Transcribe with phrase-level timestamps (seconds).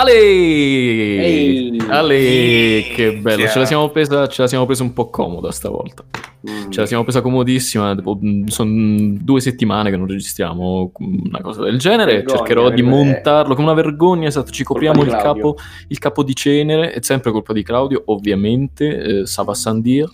[0.00, 0.12] Ale!
[0.12, 1.78] Ehi!
[1.90, 2.82] Ale, Ehi!
[2.94, 6.02] che bello, ce la, siamo presa, ce la siamo presa un po' comoda stavolta.
[6.48, 6.70] Mm.
[6.70, 7.94] Ce la siamo presa comodissima.
[8.46, 12.12] Sono due settimane che non registriamo una cosa del genere.
[12.14, 13.04] Vergogna, Cercherò di vergogna.
[13.04, 14.28] montarlo come una vergogna.
[14.28, 15.56] Esatto, ci copriamo di il capo,
[15.88, 16.92] il capo di cenere.
[16.92, 19.20] È sempre colpa di Claudio, ovviamente.
[19.20, 20.08] Eh, Sava Sandir.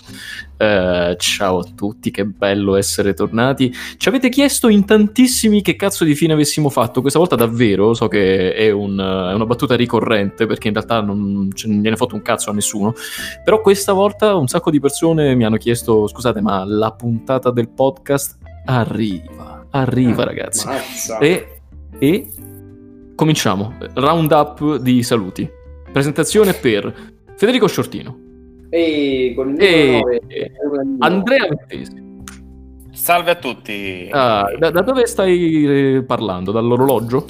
[0.59, 3.72] Eh, ciao a tutti, che bello essere tornati.
[3.96, 7.00] Ci avete chiesto in tantissimi che cazzo di fine avessimo fatto.
[7.00, 11.50] Questa volta davvero so che è, un- è una battuta ricorrente perché in realtà non
[11.54, 12.95] ce ne viene fatto un cazzo a nessuno.
[13.45, 17.68] Però questa volta un sacco di persone mi hanno chiesto: scusate, ma la puntata del
[17.68, 19.67] podcast arriva.
[19.70, 20.67] Arriva, ragazzi.
[20.67, 21.18] Mazza.
[21.18, 21.61] E,
[21.98, 22.31] e
[23.14, 23.75] cominciamo.
[23.95, 25.46] Round up di saluti.
[25.93, 26.95] Presentazione per
[27.36, 28.25] Federico Sciortino.
[28.76, 32.05] Ehi, con il E numero 9, Andrea Vettesi.
[32.92, 34.08] Salve a tutti.
[34.11, 36.50] Ah, da, da dove stai eh, parlando?
[36.53, 37.27] Dall'orologio?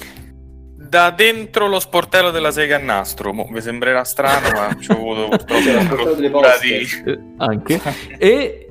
[0.89, 3.33] Da dentro lo sportello della Sega a nastro.
[3.33, 6.67] Mo, vi sembrerà strano, ma ci ho avuto purtroppo poste.
[7.03, 7.11] di...
[7.11, 7.81] Eh, anche.
[8.17, 8.69] E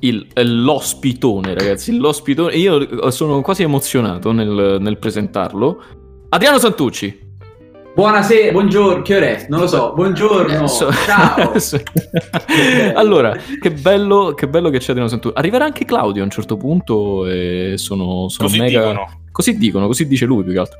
[0.00, 1.96] il- eh, l'ospitone, ragazzi.
[1.96, 2.54] L'ospitone.
[2.56, 5.82] Io sono quasi emozionato nel, nel presentarlo.
[6.30, 7.21] Adriano Santucci.
[7.94, 9.46] Buonasera, buongiorno, che ore è?
[9.50, 11.52] Non lo so, buongiorno, So- ciao.
[12.96, 15.34] allora, che bello, che bello che c'è Adriano Santucci.
[15.36, 18.80] Arriverà anche Claudio a un certo punto e sono, sono Così mega...
[18.80, 19.20] dicono.
[19.30, 20.78] Così dicono, così dice lui più che altro.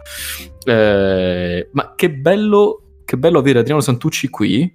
[0.65, 4.75] Eh, ma che bello, che bello avere Adriano Santucci qui.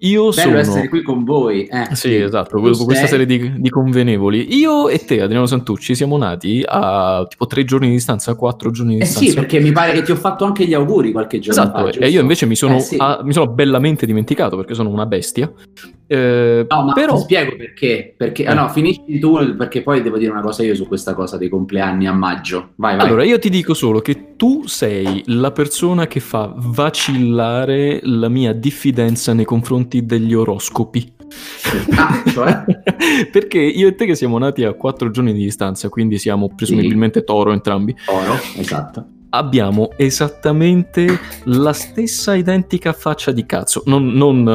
[0.00, 0.58] Io Bello sono...
[0.58, 1.64] essere qui con voi.
[1.64, 4.56] Eh, Sì, esatto, que- questa sei- serie di, di convenevoli.
[4.56, 8.94] Io e te, Adriano Santucci, siamo nati a tipo tre giorni di distanza, quattro giorni
[8.96, 9.28] di Eh distanza.
[9.28, 11.88] sì, perché mi pare che ti ho fatto anche gli auguri qualche giorno Esatto, fa.
[11.88, 12.06] e giusto?
[12.08, 12.96] io invece mi sono, Eh sì.
[12.98, 15.50] ah, mi sono bellamente dimenticato perché sono una bestia.
[16.10, 18.14] Eh, No, ma però, ti spiego perché.
[18.16, 18.54] perché ah, Eh.
[18.54, 22.06] no, finisci tu perché poi devo dire una cosa io su questa cosa dei compleanni
[22.06, 22.70] a maggio.
[22.76, 23.04] Vai, vai.
[23.06, 26.52] allora, io ti dico solo che tu sei la persona che fa
[27.08, 31.14] vacillare la mia diffidenza nei confronti degli oroscopi.
[31.94, 32.64] Ah, cioè?
[33.30, 37.24] perché io e te che siamo nati a quattro giorni di distanza, quindi siamo presumibilmente
[37.24, 39.04] toro entrambi, Oro, esatto.
[39.30, 44.48] abbiamo esattamente la stessa identica faccia di cazzo, non, non,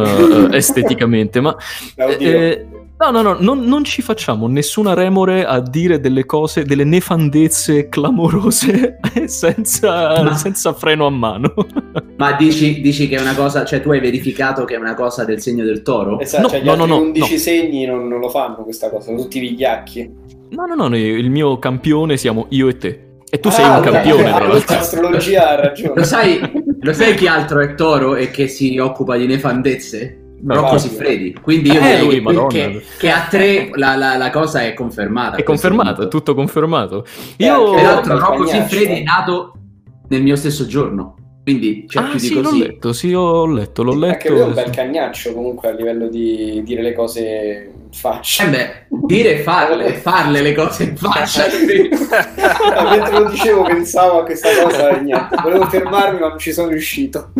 [0.51, 1.55] eh, esteticamente, ma
[1.95, 2.65] eh,
[3.09, 7.89] no, no, no, non, non ci facciamo nessuna remore a dire delle cose, delle nefandezze
[7.89, 11.53] clamorose senza, Ma- senza freno a mano.
[12.17, 15.23] Ma dici, dici che è una cosa, cioè tu hai verificato che è una cosa
[15.25, 16.19] del segno del toro?
[16.19, 17.37] Esatto, no, cioè gli no, altri no, no, 11 no.
[17.39, 20.13] segni non, non lo fanno questa cosa, sono tutti vigliacchi.
[20.49, 22.99] No, no, no, no, il mio campione siamo io e te.
[23.29, 23.91] E tu sei Ah, un ok.
[23.91, 24.75] campione, Ah, tra l'altro.
[24.75, 25.93] L'astrologia ha ragione.
[25.95, 26.39] Lo sai,
[26.79, 30.17] lo sai chi altro è toro e che si occupa di nefandezze?
[30.43, 30.77] No, Rocco.
[30.77, 31.33] Siffredi.
[31.41, 35.37] Quindi io Eh, direi lui, che, che, a tre la, la- la cosa è confermata.
[35.37, 37.05] È confermato, è tutto confermato.
[37.37, 37.73] Io...
[37.75, 38.45] Peraltro Rocco.
[38.47, 39.53] Siffredi è nato
[40.09, 41.15] nel mio stesso giorno.
[41.43, 42.59] Quindi cioè, ah, più di sì, l'ho così.
[42.59, 44.13] letto, sì, ho letto, l'ho letto.
[44.13, 48.45] Anche lui è un bel cagnaccio comunque a livello di dire le cose faccia.
[48.45, 51.45] Eh beh, dire e farle, farle le cose in faccia.
[52.13, 55.35] Eh, Mentre lo dicevo pensavo a questa cosa e niente.
[55.41, 57.31] Volevo fermarmi ma non ci sono riuscito.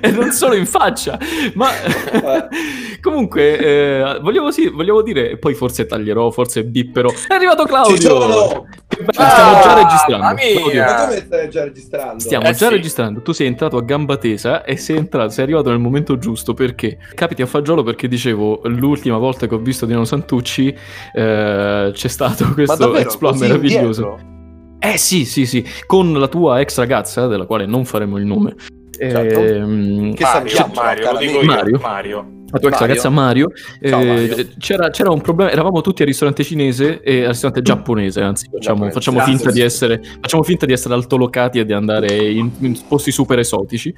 [0.00, 1.16] e non solo in faccia,
[1.54, 1.68] ma
[3.00, 7.10] comunque eh, volevo, sì, volevo dire, e poi forse taglierò, forse bipperò.
[7.28, 7.96] È arrivato Claudio!
[7.96, 8.66] Ci sono!
[8.88, 11.48] Che bello, Ah, stiamo già registrando.
[11.50, 12.18] già registrando?
[12.20, 12.72] Stiamo Eh, già sì.
[12.74, 13.22] registrando.
[13.22, 16.98] Tu sei entrato a gamba tesa e sei entrato, sei arrivato nel momento giusto perché
[17.14, 20.68] capiti a fagiolo perché dicevo l'ultima volta che ho visto Dino Santucci
[21.12, 22.98] eh, c'è stato questo davvero?
[23.04, 24.02] exploit meraviglioso.
[24.02, 24.34] indietro?
[24.78, 28.54] Eh sì, sì, sì, con la tua ex ragazza, della quale non faremo il nome.
[28.90, 29.40] Certo.
[29.40, 31.78] Ehm, Che Mario, sappiamo, Mario, lo io.
[31.80, 32.30] Mario.
[32.50, 32.78] La tua ex Mario.
[32.86, 33.48] ragazza Mario,
[33.82, 34.46] Ciao, eh, Mario.
[34.58, 38.88] C'era, c'era un problema, eravamo tutti al ristorante cinese e al ristorante giapponese, anzi facciamo,
[38.90, 39.34] facciamo Grazie.
[39.36, 43.38] finta di essere, facciamo finta di essere altolocati e di andare in, in posti super
[43.38, 43.92] esotici.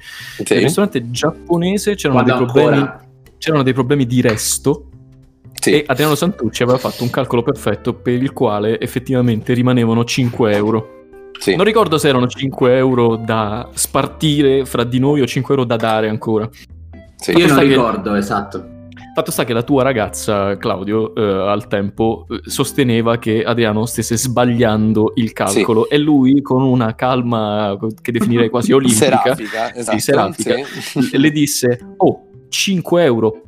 [0.49, 2.89] Nel ristorante giapponese c'erano dei, problemi,
[3.37, 4.88] c'erano dei problemi di resto
[5.53, 5.71] Sì.
[5.71, 10.97] e Adriano Santucci aveva fatto un calcolo perfetto per il quale effettivamente rimanevano 5 euro.
[11.39, 11.55] Sì.
[11.55, 15.75] Non ricordo se erano 5 euro da spartire fra di noi o 5 euro da
[15.75, 16.49] dare ancora.
[17.15, 17.31] Sì.
[17.31, 18.77] io non sta che- ricordo, esatto.
[19.15, 24.15] Fatto sta che la tua ragazza, Claudio, eh, al tempo eh, sosteneva che Adriano stesse
[24.15, 29.97] sbagliando il calcolo e lui con una calma che definirei quasi olimpica Serafica, esatto.
[29.99, 30.55] serafica.
[30.63, 31.17] sì.
[31.17, 33.41] le disse oh 5 euro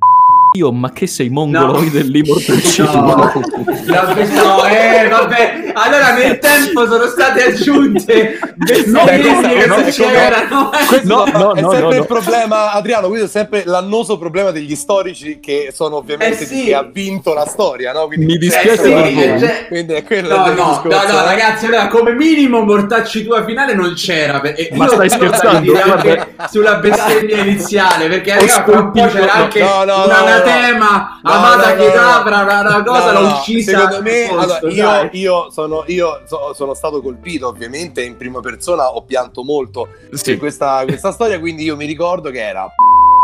[0.53, 2.11] io ma che sei mongoloide No,
[3.85, 9.75] no, questo- no, eh, vabbè, allora nel tempo sono state aggiunte No, bestemmie che no,
[9.77, 10.69] no, c'erano.
[11.03, 12.05] No, no, è no, sempre no, il no.
[12.05, 16.63] problema, Adriano, questo è sempre l'annoso problema degli storici che sono ovviamente Eh sì.
[16.63, 18.07] chi ha vinto la storia, no?
[18.07, 19.39] Quindi Mi Eh dispiace sì, per eh, voi.
[19.39, 21.25] cioè- Quindi è quello No, no, no, no, eh.
[21.25, 24.41] ragazzi, allora come minimo mortacci tua finale non c'era.
[24.41, 25.71] e Ma io- stai scherzando?
[25.71, 25.93] Guarda.
[25.93, 30.09] anche sulla bestemmia iniziale, perché Ho raga, fra un po' c'era anche no, no, un
[30.09, 33.71] no, anatema, no, Amata no, no, Kedavra, una, cosa No, no, l'ho uccisa.
[33.79, 38.39] Secondo me, posto, allora, io, io sono, io so- sono stato colpito, ovviamente, in prima
[38.39, 40.31] persona ho pianto molto Sì.
[40.33, 42.67] in questa, questa storia, quindi io mi ricordo che era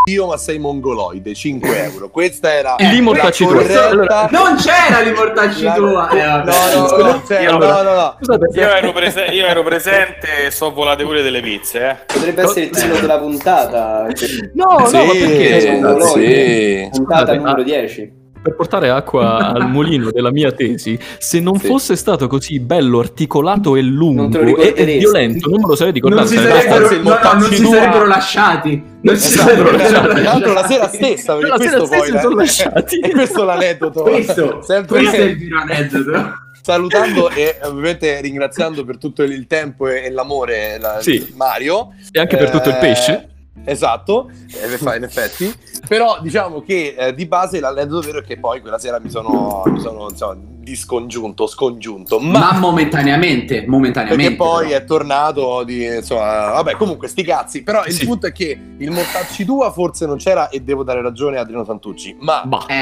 [0.08, 2.10] io ma sei mongoloide, 5 euro.
[2.10, 3.54] Questa era Eh, Lì la mortacci tu.
[3.54, 6.10] corretta- Allora, Non c'era di mortacci la- tua.
[6.10, 6.52] Eh, vabbè.
[6.76, 8.16] No, no, no, c'era, Io allora- no, no, no.
[8.22, 11.96] Scusate, Io ero, prese- io ero presente e so volate pure delle pizze, eh.
[12.06, 14.06] Potrebbe essere il titolo della puntata.
[14.54, 15.72] No, no, Sì, ma perché?
[15.80, 16.84] Mongoloide.
[16.84, 16.90] sì.
[16.92, 17.64] Puntata Scusate, numero ah.
[17.64, 18.17] 10.
[18.42, 21.68] Per portare acqua al mulino della mia tesi, se non Sì.
[21.68, 25.94] fosse stato così bello, articolato e Non lungo e, e violento, non me lo sarei
[26.00, 26.28] non ricordato.
[26.28, 28.84] si sarebbe sarebbero, no, no, non si sarebbero lasciati.
[29.02, 30.22] Non si Esatto, sarebbero tra lasciati.
[30.24, 33.00] l'altro la sera stessa, perché La sera questo stessa poi si sono lasciati.
[33.04, 34.02] E questo è l'aneddoto.
[34.04, 36.34] Questo, Sempre questo è il vero aneddoto.
[36.62, 41.34] salutando e ovviamente ringraziando per tutto il tempo e, e l'amore la- Sì.
[41.36, 41.94] Mario.
[42.12, 43.30] E anche per tutto il Eh, pesce.
[43.66, 44.30] Esatto,
[44.62, 45.54] eh, fa- in effetti.
[45.88, 49.64] Però diciamo che eh, di base l'aneddoto vero è che poi quella sera mi sono,
[49.66, 52.20] mi sono insomma, discongiunto, scongiunto.
[52.20, 54.24] Ma, Ma, momentaneamente, momentaneamente.
[54.24, 54.78] perché poi però.
[54.80, 57.64] è tornato di insomma, vabbè, comunque sti cazzi.
[57.64, 58.06] Però il Sì.
[58.06, 61.64] punto è che il Mortacci tua forse non c'era e devo dare ragione a Adriano
[61.66, 62.44] Santucci, ma.
[62.68, 62.74] Eh,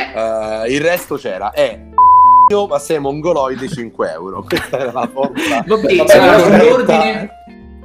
[0.66, 1.52] eh, il resto c'era.
[1.52, 1.80] È
[2.70, 4.44] ma sei mongoloide 5 euro.
[4.44, 5.64] Questa era la formula.
[5.66, 7.35] Vabbè, allora, vabbè, sull'ordine...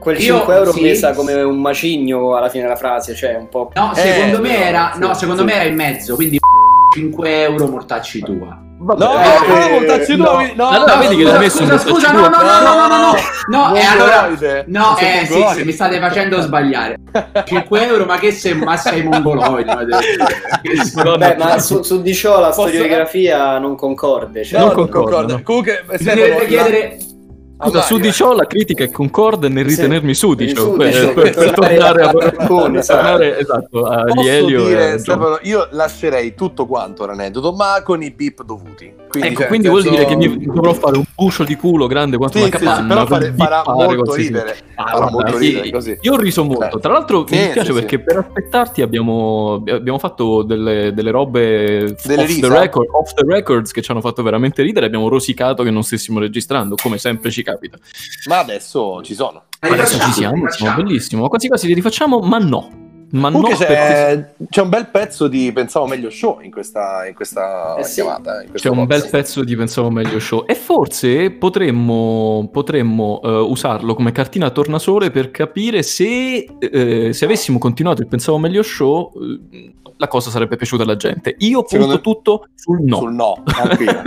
[0.00, 0.80] Quel Io- 5 euro sì.
[0.80, 3.70] messa come un macigno alla fine della frase, cioè un po'.
[3.74, 4.92] No, Eh, secondo me no, era...
[4.96, 5.46] No, secondo sì.
[5.46, 6.38] me era in mezzo, quindi
[6.94, 8.58] 5 euro mortacci tua.
[8.82, 10.24] Vabbè, No, Eh, no, eh, Mortacci no.
[10.24, 10.50] tua.
[10.54, 12.88] No, Allora, no, vedi che scusa, l'hai messo scusa, scusa, no, no, no, no, no,
[12.88, 14.20] no, no, e allora...
[14.22, 14.64] Mongoloide.
[14.68, 16.96] No, eh, sì, sì, mi state facendo sbagliare.
[17.44, 19.76] 5 euro, ma che sei, ma sei mongoloide.
[20.94, 24.44] Vabbè, ma su, su di ciò la Posso- storiografia non concorde.
[24.44, 25.34] Cioè, No, Non concordo.
[25.34, 25.40] no.
[25.42, 26.98] Comunque, Bisognerebbe chiedere...
[27.62, 29.76] Scusa, su di ciò la critica è concorde nel Sì.
[29.76, 32.46] ritenermi sudicio, Sudicio, per, per- per tornare a per esatto.
[32.46, 34.98] tornare, esatto, a Posso Lielio dire, e.
[34.98, 38.92] Stefano, io lascerei tutto quanto l'aneddoto, ma con i bip dovuti.
[39.10, 42.16] Quindi, Ecco, cioè, quindi vuol dire che mi dovrò fare un bucio di culo grande
[42.16, 42.88] quanto Sì, una sì, sì, capanna.
[42.94, 44.56] però per fare- farà molto ridere.
[44.76, 45.98] Ah, farà molto sì, ridere così.
[46.00, 46.76] Io ho riso molto.
[46.76, 46.80] Sì.
[46.80, 48.02] Tra l'altro Sì, mi dispiace sì, perché sì.
[48.04, 53.72] per aspettarti abbiamo, abbiamo fatto delle, delle robe Delle off, the record, off the records
[53.72, 54.86] che ci hanno fatto veramente ridere.
[54.86, 57.78] Abbiamo rosicato che non stessimo registrando, come sempre ci capita.
[58.28, 59.44] Ma adesso ci sono.
[59.60, 61.28] Adesso ci siamo, siamo bellissimo.
[61.28, 62.79] Quasi quasi li rifacciamo, ma no.
[63.12, 67.06] Ma Comunque no, c'è, perché c'è un bel pezzo di Pensavo Meglio Show in questa,
[67.06, 67.94] in questa Eh sì.
[68.02, 68.34] chiamata.
[68.36, 70.44] in c'è questo un bel pezzo di Pensavo Meglio Show.
[70.46, 77.58] E forse potremmo, potremmo eh, usarlo come cartina tornasole per capire se, eh, se avessimo
[77.58, 79.12] continuato il Pensavo Meglio Show,
[79.50, 81.34] eh, la cosa sarebbe piaciuta alla gente.
[81.38, 82.96] Io punto Secondo- tutto sul no.
[82.96, 84.02] Sul no, anch'io.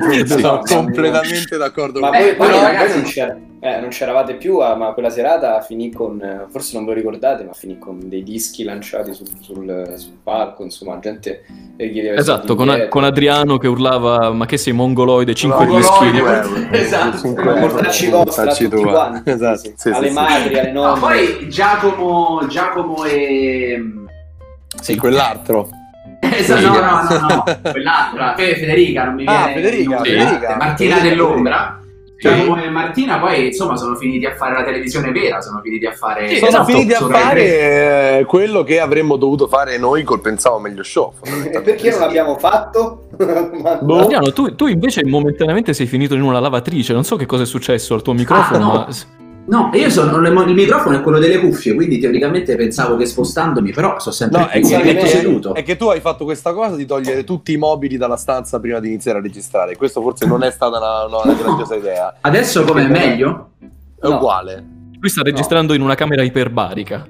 [0.10, 0.26] Sì.
[0.26, 3.88] Sono No, completamente d'accordo Ma con voi, però, non- ragazzi- voi non, c'era- eh, non
[3.90, 7.52] c'eravate più, ah, ma quella serata finì con, eh, forse non ve lo ricordate, ma
[7.52, 11.44] finì con dei dischi lanciati sul, sul- sul palco, insomma, gente
[11.76, 12.88] eh, chiedeva Esatto, con, indietro.
[12.90, 16.22] con Adriano che urlava ma che sei mongoloide 5 Mongoloide, dischi.
[16.22, 16.78] Mongoloide.
[16.80, 17.28] Esatto.
[17.42, 18.90] Ma portarci vostra a Portarci tutti tua.
[18.92, 19.74] quanti, Esatto, sì, sì.
[19.76, 20.14] sì, sì, alle sì.
[20.14, 21.00] madri, alle No, nonne.
[21.00, 23.82] poi Giacomo, Giacomo e...
[24.80, 25.68] Sì, quell'altro.
[26.28, 30.00] Esatto, no, no, no, no, quell'altra, Fe- Federica, non mi viene Ah, Federica.
[30.02, 30.56] Federica.
[30.56, 31.80] Martina Federica,
[32.20, 32.62] dell'Ombra.
[32.62, 32.66] Sì.
[32.66, 36.28] E Martina poi insomma sono finiti a fare la televisione vera, sono finiti a fare...
[36.28, 40.58] Sì, Sono esatto, finiti a fare eh, quello che avremmo dovuto fare noi col Pensavo
[40.58, 41.12] Meglio Show.
[41.50, 43.08] E perché non l'abbiamo fatto?
[43.82, 44.00] Boh.
[44.00, 46.92] Adriano, tu, tu invece momentaneamente sei finito in una lavatrice.
[46.92, 48.72] Non so che cosa è successo al tuo microfono, no.
[48.72, 48.88] ma
[49.48, 53.98] No, io sono il microfono è quello delle cuffie, quindi teoricamente pensavo che spostandomi, però
[54.00, 55.54] sono sempre No, è qui, che, è, che, seduto.
[55.54, 58.80] è che tu hai fatto questa cosa di togliere tutti i mobili dalla stanza prima
[58.80, 59.76] di iniziare a registrare.
[59.76, 62.16] Questo forse non è stata una, una, una grandiosa idea.
[62.22, 63.50] Adesso com'è meglio?
[63.60, 64.16] È No.
[64.16, 64.64] uguale.
[64.98, 67.06] lui sta registrando in una camera iperbarica.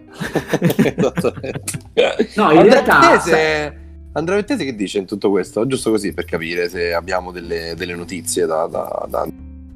[0.77, 1.63] Esattamente.
[2.35, 3.81] No, in realtà Vettese,
[4.13, 5.67] Andrea Vettese che dice in tutto questo?
[5.67, 9.27] Giusto così per capire se abbiamo delle, delle notizie da, da- da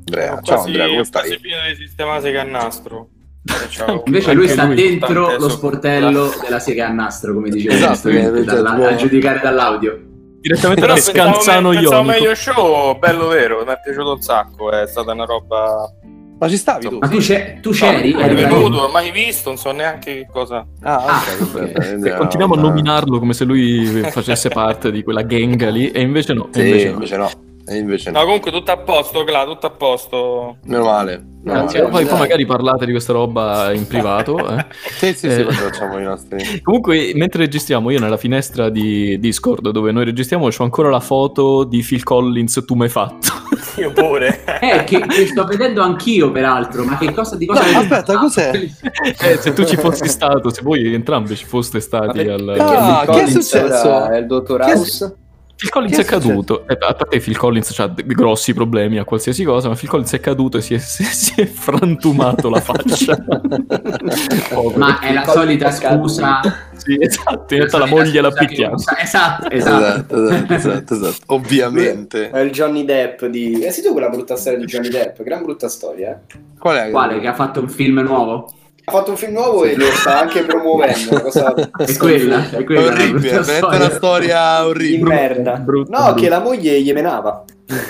[0.06, 0.40] Andrea.
[0.42, 1.38] Ciao quasi- Andrea, come stai?
[1.40, 3.08] finito di a nastro.
[3.46, 4.02] Eh, ciao.
[4.06, 4.74] invece lui sta lui.
[4.74, 10.04] dentro lo sportello della sega a nastro, come diceva Esatto, che- dalla- a giudicare dall'audio.
[10.40, 14.86] Direttamente da Scanzano me- pensavo meglio show, bello vero, mi è piaciuto un sacco, è
[14.86, 15.92] stata una roba...
[16.38, 16.96] Ma ci stavi tu?
[16.98, 18.12] Ma tu, c'è- tu c'eri?
[18.12, 20.66] No, Eri venuto, mai visto, non so neanche che cosa...
[20.82, 21.72] Ah, Ah, ok, vabbè, ok.
[21.72, 26.00] vabbè, Se continuiamo a nominarlo come se lui facesse parte di quella gang lì, e
[26.00, 26.48] invece no.
[26.54, 26.92] e Sì, invece no.
[26.94, 27.30] invece no.
[27.70, 28.18] E invece no.
[28.18, 30.56] No, comunque tutto a posto, Cla, tutto a posto.
[30.64, 31.24] Meno male.
[31.44, 31.82] Meno male.
[31.88, 34.36] Poi, poi magari parlate di questa roba in privato.
[34.56, 34.66] eh.
[34.98, 35.44] Sì, sì, sì, Eh.
[35.52, 36.60] facciamo i nostri...
[36.64, 41.62] Comunque, mentre registriamo, io nella finestra di Discord dove noi registriamo, c'ho ancora la foto
[41.62, 43.28] di Phil Collins Tu m'hai fatto.
[43.80, 44.42] Io pure.
[44.60, 46.84] Eh, che, che sto vedendo anch'io, peraltro.
[46.84, 48.18] Ma che cosa di cosa No, aspetta, parlato?
[48.18, 48.50] cos'è?
[49.20, 52.48] Eh, se tu ci fossi stato, se voi entrambi ci foste stati al...
[52.58, 54.04] Ah, che è Collins successo?
[54.06, 55.16] È il dottor House?
[55.60, 59.04] Phil Collins Che è è caduto, eh, a parte Phil Collins ha grossi problemi a
[59.04, 62.48] qualsiasi cosa, ma Phil Collins è caduto e si è, si è- si è frantumato
[62.48, 63.22] la faccia.
[64.76, 66.40] Ma è la solita scusa.
[66.76, 69.50] Sì, esatto, in realtà la moglie l'ha usa- Esatto, esatto.
[69.50, 71.16] Esatto, esatto, esatto, esatto.
[71.34, 72.30] Ovviamente.
[72.30, 73.62] È il Johnny Depp di...
[73.62, 76.38] Eh sì, tu quella brutta storia di Johnny Depp, gran brutta storia, eh.
[76.58, 76.90] Qual è?
[76.90, 77.20] Quale?
[77.20, 78.50] Che ha fatto un film nuovo?
[78.90, 81.20] Ha fatto un film nuovo e lo sta anche promuovendo.
[81.22, 81.54] Cosa...
[81.54, 82.86] È quella, è quella.
[82.90, 83.90] Orribile, la è veramente una storia.
[83.96, 85.04] storia Di orribile.
[85.14, 85.52] merda.
[85.58, 86.14] brutto, no, brutto.
[86.20, 87.44] che la moglie gli menava.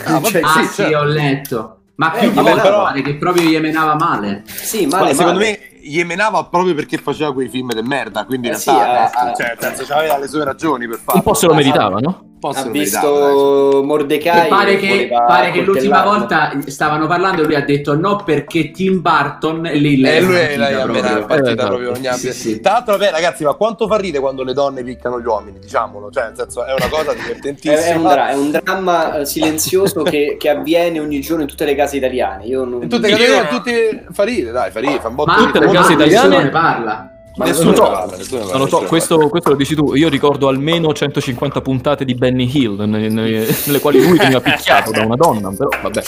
[0.05, 0.99] Ah, Cioè, Ah, sì, sì, certo.
[0.99, 1.77] ho letto.
[1.95, 4.43] Ma Eh, più di vabbè, volte però- pare che proprio gli menava male.
[4.47, 5.59] Sì, Ma male, secondo male.
[5.73, 9.27] me gli menava proprio perché faceva quei film del merda, quindi in Eh realtà sì,
[9.27, 11.21] eh, eh, cioè, nel senso, aveva le sue ragioni per farlo.
[11.21, 12.25] Un po' se lo Eh, meritava, no?
[12.43, 17.55] Ha visto Mordecai E pare e che, pare che l'ultima volta stavano parlando e lui
[17.55, 21.03] ha detto no perché Tim Burton e lì E lei lui è la proprio.
[21.27, 21.67] partita Esatto.
[21.69, 22.61] proprio ogni Sì, sì.
[22.61, 25.59] Tra l'altro, vabbè, ragazzi, ma quanto fa ride quando le donne piccano gli uomini?
[25.59, 27.85] Diciamolo, cioè, nel senso, è una cosa divertentissima.
[27.85, 31.65] è un, dra- è un dramma eh, silenzioso che, che avviene ogni giorno in tutte
[31.65, 32.45] le case italiane.
[32.47, 32.83] Io non...
[32.83, 33.49] In tutte le categorie, no.
[33.49, 36.49] tutti fa ride, dai, fa ride, fa un botto Ma tutte le case italiane- ne
[36.49, 37.11] parla.
[37.47, 39.95] Nessuno parla, nessuno lo so, questo, questo lo dici tu.
[39.95, 44.91] Io ricordo almeno 150 puntate di Benny Hill, ne- ne- nelle quali lui veniva picchiato
[44.91, 46.03] da una donna, però vabbè.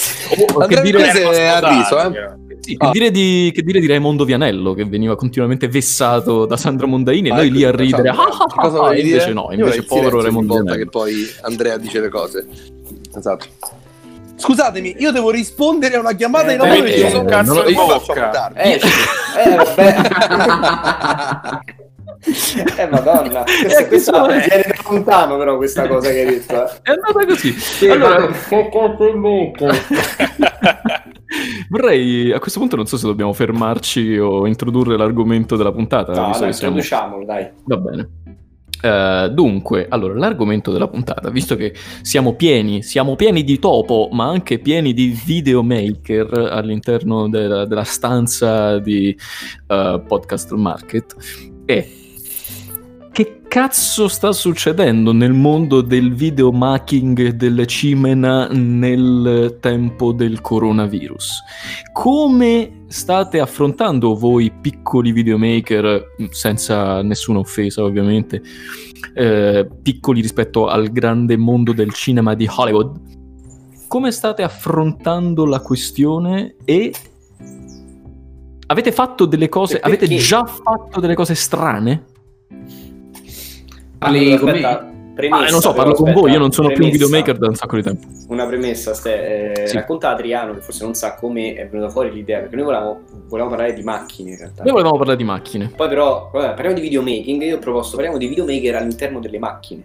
[0.69, 2.11] Che dire, riso, eh.
[2.61, 2.91] sì, che Ah.
[2.93, 7.33] dire di, che dire di Raimondo Vianello, che veniva continuamente vessato da Sandra Mondaini, e
[7.33, 8.09] Ah, noi ecco, lì a ridere.
[8.09, 9.33] facciamo- Ah, ah, che cosa ah, e invece dire?
[9.33, 10.91] no, invece povero Raimondo volta che Vianello.
[10.91, 12.47] poi Andrea dice le cose.
[13.17, 13.47] Esatto.
[14.43, 17.31] Scusatemi, io devo rispondere a una chiamata Eh, in nome eh, perché eh, sono non
[17.31, 18.59] cazzo lo- di io- faccio tardi.
[18.59, 18.81] Eh,
[19.45, 19.97] eh, vabbè.
[22.79, 23.43] eh, madonna.
[23.45, 26.55] Questa, Eh, questa viene da lontano, però, questa cosa che hai detto.
[26.55, 26.69] eh.
[26.83, 27.53] È andata così.
[27.53, 28.29] Sì, allora,
[31.69, 36.13] vorrei a questo punto non so se dobbiamo fermarci o introdurre l'argomento della puntata.
[36.13, 37.49] No, siamo- introduciamolo, dai.
[37.65, 38.09] Va bene.
[38.83, 41.73] Eh, dunque, allora, l'argomento della puntata, visto che
[42.03, 48.79] siamo pieni, siamo pieni di topo, ma anche pieni di videomaker all'interno della, della stanza
[48.81, 49.17] di
[49.69, 51.15] eh, Podcast Market,
[51.65, 51.87] è
[53.13, 61.43] che cazzo sta succedendo nel mondo del videomaking delle cimena nel tempo del coronavirus?
[61.93, 68.41] Come state affrontando voi piccoli videomaker, senza nessuna offesa ovviamente,
[69.15, 72.99] eh, piccoli rispetto al grande mondo del cinema di Hollywood?
[73.89, 76.91] Come state affrontando la questione e
[78.69, 82.07] avete fatto delle cose, avete già fatto delle cose strane?
[84.03, 84.35] Parli me?
[84.35, 86.91] Aspetta, premessa, Ah, non so, però, parlo con aspetta, voi, io non sono più un
[86.91, 87.05] premessa.
[87.07, 88.07] videomaker da un sacco di tempo.
[88.29, 89.75] Una premessa, Ste, eh, Sì.
[89.77, 93.55] racconta Adriano che forse non sa come è venuta fuori l'idea, perché noi volevamo, volevamo
[93.55, 94.63] parlare di macchine in realtà.
[94.63, 95.71] Noi volevamo parlare di macchine.
[95.75, 99.83] Poi però, vabbè, parliamo di videomaking, io ho proposto, parliamo di videomaker all'interno delle macchine.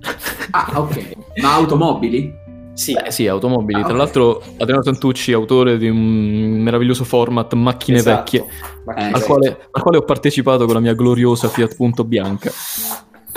[0.50, 1.10] Ah, ok.
[1.42, 2.32] Ma automobili?
[2.72, 3.80] Sì, Beh, sì, automobili.
[3.80, 3.98] Ah, Tra ok.
[3.98, 8.44] l'altro, Adriano Santucci, autore di un meraviglioso format Macchine esatto, Vecchie,
[8.84, 12.50] macchine al quale, al quale ho partecipato con la mia gloriosa Fiat Punto Bianca.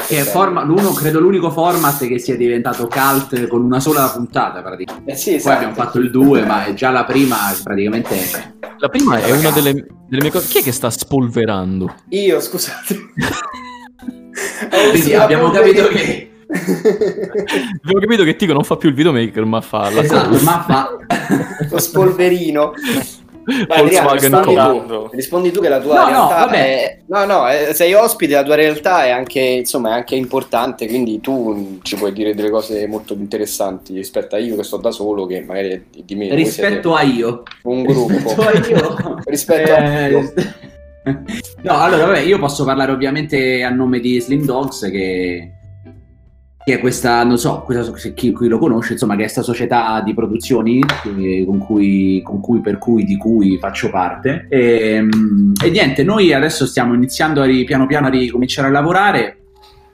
[0.08, 4.62] Che è forma- l'uno, credo l'unico format che sia diventato cult con una sola puntata
[4.62, 5.12] praticamente.
[5.12, 5.56] Eh sì, Poi esatto.
[5.56, 8.58] abbiamo fatto il 2, ma è già la prima praticamente...
[8.78, 10.48] La prima è una delle, delle mie cose.
[10.48, 11.94] Chi è che sta spolverando?
[12.10, 13.12] Io, scusate.
[14.92, 16.32] Quindi abbiamo capito che...
[16.50, 20.90] Abbiamo capito che Tico non fa più il videomaker, ma fa la Esatto, ma fa...
[21.70, 22.74] Lo spolverino.
[23.68, 25.10] Vai, Volkswagen rispondi tu.
[25.12, 26.58] Rispondi tu che la tua No, no, realtà vabbè.
[26.58, 26.98] è...
[27.08, 31.20] No, no, eh, sei ospite, la tua realtà è anche, insomma, è anche importante, quindi
[31.20, 34.92] tu mm, ci puoi dire delle cose molto interessanti rispetto a io che sto da
[34.92, 36.28] solo, che magari è di, di me.
[36.28, 37.44] voi Rispetto a io.
[37.64, 38.14] un gruppo.
[38.14, 39.20] Rispetto a io.
[39.26, 40.34] Rispetto a Eh, io.
[41.64, 45.54] No, allora, vabbè, io posso parlare ovviamente a nome di Slim Dogs, che,
[46.64, 50.02] che è questa, non so, questa- chi, chi lo conosce, insomma, che è questa società
[50.02, 50.82] di produzioni
[51.46, 54.46] con cui, con cui, per cui, di cui faccio parte.
[54.50, 58.72] E, mm, e niente, noi adesso stiamo iniziando a ri- piano piano a ricominciare a
[58.72, 59.38] lavorare.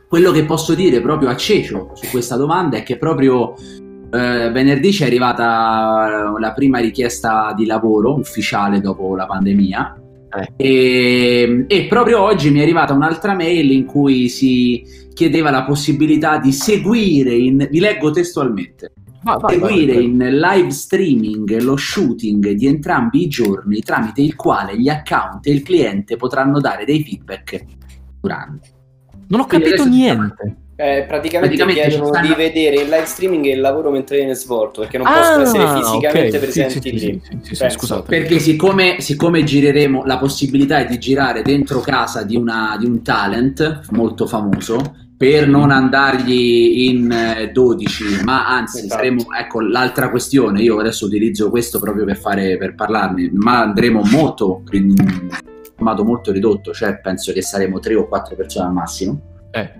[0.07, 3.55] Quello che posso dire proprio a Cecio su questa domanda è che proprio
[4.12, 10.00] eh, venerdì ci è arrivata la prima richiesta di lavoro ufficiale dopo la pandemia.
[10.55, 16.37] E, e proprio oggi mi è arrivata un'altra mail in cui si chiedeva la possibilità
[16.37, 20.03] di seguire, in, vi leggo testualmente, Va- vai, vai, seguire vai.
[20.03, 25.51] in live streaming lo shooting di entrambi i giorni tramite il quale gli account e
[25.51, 27.63] il cliente potranno dare dei feedback
[28.19, 28.69] durante.
[29.27, 30.57] Non ho Quindi capito niente.
[30.77, 34.34] Eh, praticamente, Praticamente chiedono stanno- di vedere il live streaming e il lavoro mentre viene
[34.36, 36.44] svolto, perché non Ah, possono essere fisicamente ok.
[36.44, 37.00] presenti Sì, sì, lì.
[37.00, 37.77] sì, sì, sì, sì, Penso.
[37.79, 38.03] scusate.
[38.10, 43.01] Perché siccome, siccome gireremo, la possibilità è di girare dentro casa di, una- di un
[43.01, 48.96] talent molto famoso, per non andargli in eh, 12, ma anzi Esatto.
[48.96, 54.01] saremo, ecco l'altra questione, io adesso utilizzo questo proprio per, fare, per parlarne, ma andremo
[54.12, 54.94] molto, in
[55.74, 59.22] formato molto ridotto, cioè penso che saremo 3 o 4 persone al massimo.
[59.51, 59.72] Eh,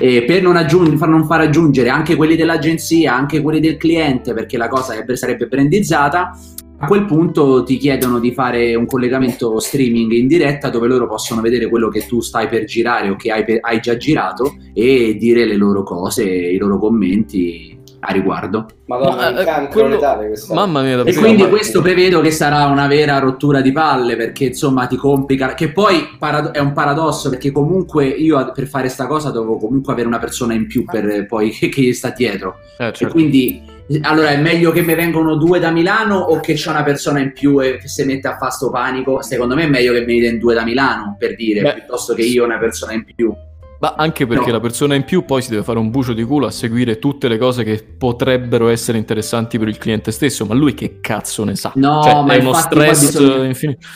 [0.00, 4.32] E per non, aggiung- far- non far aggiungere anche quelli dell'agenzia, anche quelli del cliente,
[4.32, 6.38] perché la cosa è- sarebbe brandizzata,
[6.80, 11.40] a quel punto ti chiedono di fare un collegamento streaming in diretta dove loro possono
[11.40, 15.16] vedere quello che tu stai per girare o che hai, per- hai già girato e
[15.18, 18.66] dire le loro cose, i loro commenti a riguardo.
[18.86, 20.54] Madonna, Ma, eh, cancro quello- letale questa.
[20.54, 24.86] mamma mia, E quindi questo prevedo che sarà una vera rottura di palle perché insomma
[24.86, 25.54] ti complica.
[25.54, 26.16] Che poi
[26.52, 30.54] è un paradosso perché comunque io per fare sta cosa devo comunque avere una persona
[30.54, 32.56] in più per poi che, che gli sta dietro.
[32.78, 33.12] Eh, E certo.
[33.14, 37.20] quindi allora è meglio che mi vengono due da Milano o che c'è una persona
[37.20, 39.22] in più e che si mette a fare sto panico?
[39.22, 42.22] Secondo me è meglio che mi den due da Milano per dire Beh, piuttosto che
[42.22, 43.32] io una persona in più.
[43.80, 44.52] Ma anche perché No.
[44.54, 47.28] la persona in più poi si deve fare un bucio di culo a seguire tutte
[47.28, 51.54] le cose che potrebbero essere interessanti per il cliente stesso, ma lui che cazzo ne
[51.54, 51.72] sa?
[51.76, 53.86] No, Cioè, ma è uno stress bisogna- infinito.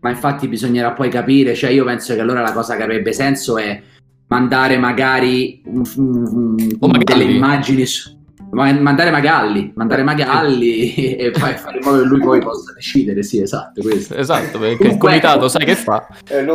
[0.00, 3.58] Ma infatti bisognerà poi capire, cioè io penso che allora la cosa che avrebbe senso
[3.58, 3.82] è
[4.28, 7.04] mandare magari, O Magalli.
[7.04, 8.18] delle immagini su-
[8.50, 13.22] ma- mandare Magalli, mandare Magalli e poi fare in modo che lui poi possa decidere,
[13.22, 14.14] sì, esatto, questo.
[14.14, 15.48] Esatto, perché il comitato ecco.
[15.48, 16.06] sai che fa?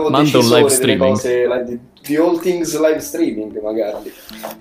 [0.10, 1.12] Manda un live streaming.
[1.14, 4.12] cose, la- di, di all things live streaming magari.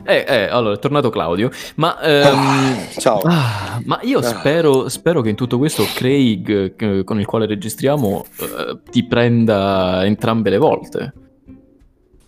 [0.04, 3.20] Eh, eh, allora è tornato Claudio, ma, ehm, Ciao.
[3.24, 4.22] ah, ma io Ah.
[4.22, 10.04] spero, spero che in tutto questo Craig, eh, con il quale registriamo, eh, ti prenda
[10.04, 11.12] entrambe le volte.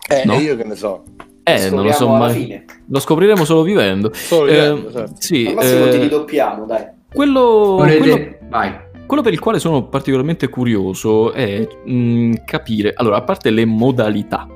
[0.09, 0.35] Eh, no.
[0.35, 1.03] io che ne so.
[1.47, 2.65] Eh, non lo so mai.
[2.89, 4.11] Lo scopriremo solo vivendo.
[4.13, 5.13] Solo Eh, vivendo, certo.
[5.19, 6.85] sì, Al massimo eh, ti ridoppiamo, dai.
[7.13, 7.41] quello,
[7.77, 8.75] Volete- quello- Vai.
[9.05, 14.47] quello per il quale sono particolarmente curioso è mh, capire, allora, a parte le modalità,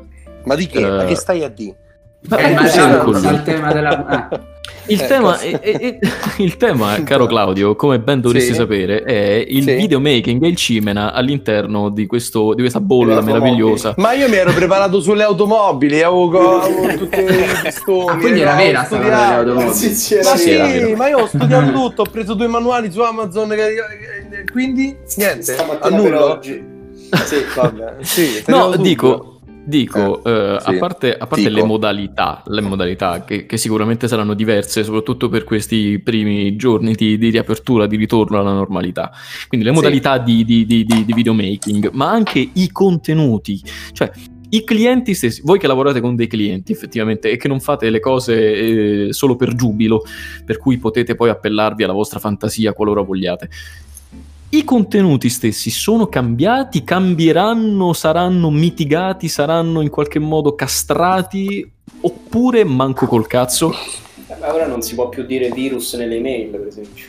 [0.44, 0.80] Ma di che?
[0.80, 1.76] Eh, Ma che stai a dire?
[2.24, 4.06] Il tema della...
[4.06, 4.30] ah.
[4.88, 5.46] Il, Eh, tema, cazzo.
[5.46, 5.98] è- è- è-
[6.38, 8.56] il tema, caro Claudio, come ben dovresti Sì.
[8.56, 9.74] sapere, è il Sì.
[9.76, 13.94] videomaking e il cimena all'interno di, questo, di questa bolla meravigliosa.
[13.98, 18.10] Ma io mi ero preparato sulle automobili, avevo, avevo tutte le pistoni.
[18.10, 19.16] Ah, quindi era vera sta cosa delle
[19.52, 19.74] automobili.
[19.74, 23.54] Sì, sì, ma io ho studiato tutto, ho preso due manuali su Amazon,
[24.52, 26.26] quindi niente, Stamattina a per nulla.
[26.26, 26.64] oggi.
[27.26, 27.94] Sì, vabbè.
[28.02, 29.31] Sì, No, dico,
[29.64, 30.70] dico eh, sì.
[30.70, 35.44] a parte, a parte le modalità, le modalità che, che sicuramente saranno diverse, soprattutto per
[35.44, 39.12] questi primi giorni di, di riapertura, di ritorno alla normalità.
[39.48, 39.78] Quindi le Sì.
[39.78, 43.62] modalità di, di, di, di- di videomaking, ma anche i contenuti.
[43.92, 44.12] Cioè,
[44.54, 48.02] i clienti stessi, voi che lavorate con dei clienti effettivamente e che non fate le
[48.02, 50.04] cose eh, solo per giubilo,
[50.46, 53.50] per cui potete poi appellarvi alla vostra fantasia qualora vogliate.
[54.54, 61.70] I contenuti stessi sono cambiati, cambieranno, saranno mitigati, saranno in qualche modo castrati
[62.02, 63.72] oppure manco col cazzo?
[64.28, 67.06] Eh, Ma ora non si può più dire virus nelle email, per esempio.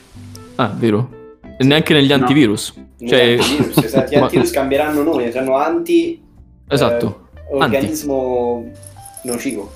[0.57, 1.11] Ah, vero?
[1.59, 2.15] E neanche negli No.
[2.15, 2.75] antivirus.
[3.05, 6.23] Cioè- Negli antivirus, esatto, gli antivirus cambieranno nome, saranno anti
[6.69, 7.29] Esatto.
[7.35, 8.71] eh, organismo
[9.25, 9.73] nocivo,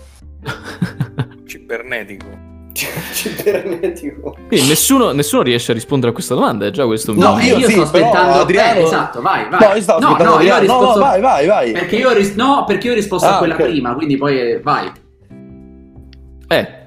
[1.47, 2.46] Cibernetico.
[3.12, 4.37] cibernetico.
[4.49, 7.45] Quindi nessuno, nessuno riesce a rispondere a questa domanda, è già questo un No, Eh,
[7.47, 9.61] io io sì, sto però aspettando Adriano- eh, esatto, vai, vai.
[9.69, 10.55] No, io stavo aspettando no, io ho.
[10.55, 11.73] No, risposto no, vai, vai, vai.
[11.73, 13.62] Perché io ho ris- no, perché io ho risposto Ah, a quella ok.
[13.62, 14.91] prima, quindi poi eh, vai.
[16.49, 16.85] Eh,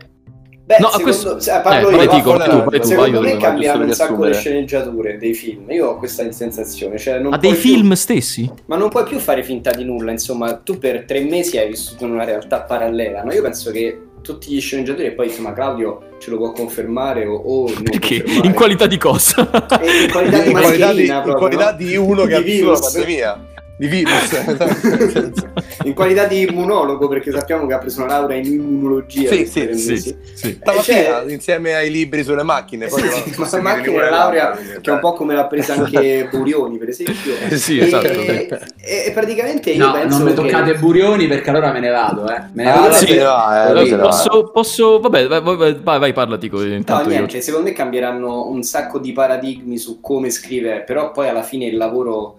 [0.69, 2.69] Beh, No, a secondo, questo- se- parlo eh, io, vai, dico, forse- tu, vai, tu,
[2.69, 5.71] vai, secondo io me devo cambieranno un sacco le sceneggiature dei film.
[5.71, 8.47] Io ho questa sensazione, cioè non a dei più- film stessi?
[8.67, 12.05] ma non puoi più fare finta di nulla, insomma, tu per tre mesi hai vissuto
[12.05, 13.31] in una realtà parallela, no?
[13.33, 17.35] Io penso che tutti gli sceneggiatori, e poi insomma Claudio ce lo può confermare o,
[17.35, 18.47] o non Che, confermare.
[18.47, 19.49] in qualità di cosa?
[19.79, 21.77] E in qualità di in qualità di, in qualità no?
[21.77, 23.47] di uno che ha vissuto la pandemia.
[23.79, 24.33] Di virus.
[24.33, 25.53] esatto.
[25.85, 29.73] in qualità di immunologo perché sappiamo che ha preso una laurea in immunologia Sì, sì,
[29.77, 30.59] sì, sì.
[30.83, 32.87] Cioè- insieme ai libri sulle macchine.
[32.87, 35.33] poi Sì, sì, ma seguiti ma anche pure una laurea che è un po' come
[35.33, 38.07] l'ha presa anche Burioni per esempio Eh sì, E- esatto.
[38.09, 38.47] e,
[38.81, 42.29] e praticamente io No, penso non mi che- toccate Burioni perché allora me ne vado,
[42.29, 42.41] eh.
[42.51, 43.05] Me ne Sì.
[43.15, 47.15] eh, Eh, posso, posso, vabbè, vai, vai, vai, vai parla Tico, No, intanto io.
[47.15, 51.63] niente, secondo me cambieranno un sacco di paradigmi su come scrivere, però poi alla fine
[51.65, 52.38] il lavoro...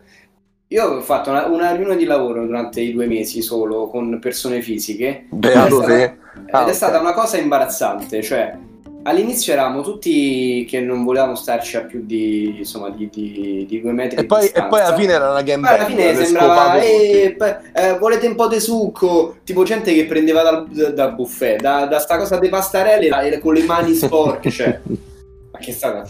[0.72, 4.62] Io ho fatto una, una riunione di lavoro durante i due mesi solo con persone
[4.62, 5.94] fisiche Beato è te.
[5.94, 6.18] stata-
[6.52, 6.74] Ah, ed è ok.
[6.76, 8.56] stata una cosa imbarazzante, cioè
[9.02, 13.90] all'inizio eravamo tutti che non volevamo starci a più di, insomma, di, di, di due
[13.90, 17.37] metri E poi, e poi alla fine era una game Poi alla fine sembrava, "Eh,
[17.74, 19.38] eh, volete un po' di succo?
[19.42, 23.64] Tipo gente che prendeva dal, dal buffet, da, da sta cosa dei pastarelli con le
[23.64, 24.78] mani sporche, cioè.
[25.50, 26.04] Ma che sta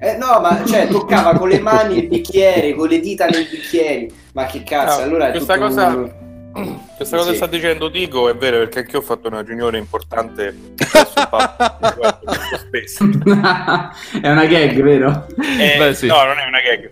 [0.00, 4.12] Eh no, ma cioè toccava con le mani il bicchiere, con le dita nei bicchieri.
[4.32, 6.12] Ma che cazzo, Ah, allora questa tutto cosa- un-
[6.96, 7.30] Questa cosa Sì.
[7.32, 10.56] che sta dicendo Dico è vero perché anche io ho fatto una riunione importante
[12.58, 13.04] spesso.
[13.04, 15.26] è una gag, vero?
[15.58, 16.06] Eh, Beh, sì.
[16.06, 16.90] No, non è una gag.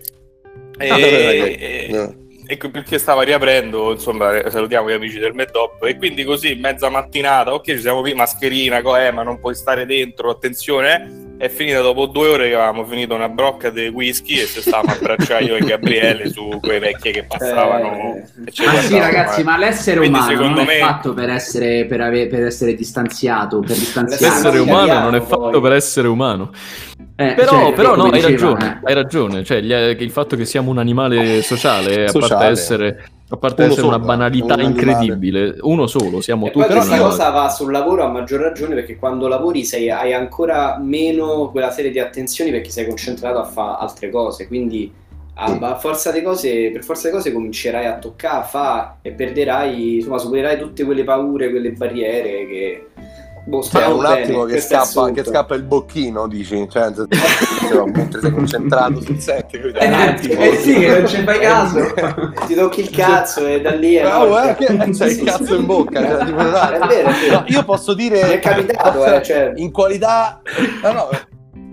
[0.77, 2.15] E, Non è una gag, e- no.
[2.47, 6.89] E perché stava riaprendo, insomma, eh, salutiamo gli amici del Meddop e quindi così, mezza
[6.89, 11.25] mattinata, ok, ci siamo qui, mascherina, co- eh, ma non puoi stare dentro, attenzione, eh.
[11.37, 14.89] È finita dopo due ore che avevamo finito una brocca di whisky e se stavamo
[14.89, 18.15] a abbracciare io e Gabriele su quelle vecchie che passavano.
[18.15, 18.23] Eh.
[18.37, 19.43] Ma sì, guardavano, ragazzi, eh.
[19.43, 22.73] ma l'essere Quindi, umano secondo non è me- fatto per essere, per ave- per essere
[22.73, 24.23] distanziato, per distanziarsi.
[24.25, 25.27] L'essere Sì, umano non è poi.
[25.27, 26.51] fatto per essere umano.
[27.19, 28.79] Eh, Però, cioè, però no, come hai diceva, ragione, eh.
[28.83, 29.43] hai ragione.
[29.43, 29.71] Cioè, gli-
[30.03, 32.51] il fatto che siamo un animale sociale, a parte Sociale.
[32.51, 34.69] essere, a parte essere una solo, banalità un animale.
[34.69, 38.41] incredibile, uno solo, siamo E tutti poi un questa cosa va sul lavoro a maggior
[38.41, 43.39] ragione perché quando lavori sei, hai ancora meno quella serie di attenzioni perché sei concentrato
[43.39, 44.93] a fare altre cose, quindi
[45.39, 45.57] a, Sì.
[45.61, 49.95] a forza di cose, per forza di cose comincerai a toccare, a fare e perderai,
[49.97, 52.87] insomma, supererai tutte quelle paure, quelle barriere che...
[53.47, 56.67] Boh, Cioè, un bene, attimo che scappa, che scappa il bocchino, dici?
[56.69, 56.91] Cioè,
[57.93, 59.53] mentre sei concentrato sul set?
[59.53, 60.41] Eh, Un attimo.
[60.41, 61.93] eh sì, che non ci fai caso.
[62.45, 64.01] Ti tocchi il cazzo e da lì è...
[64.01, 66.01] Bravo, eh, che c'hai Sì, il cazzo in bocca.
[66.05, 67.35] Cioè, tipo, no, È vero, è vero.
[67.39, 68.21] no, io posso dire.
[68.25, 70.41] Mi è capitato, eh, cioè- In qualità.
[70.83, 71.09] No, no.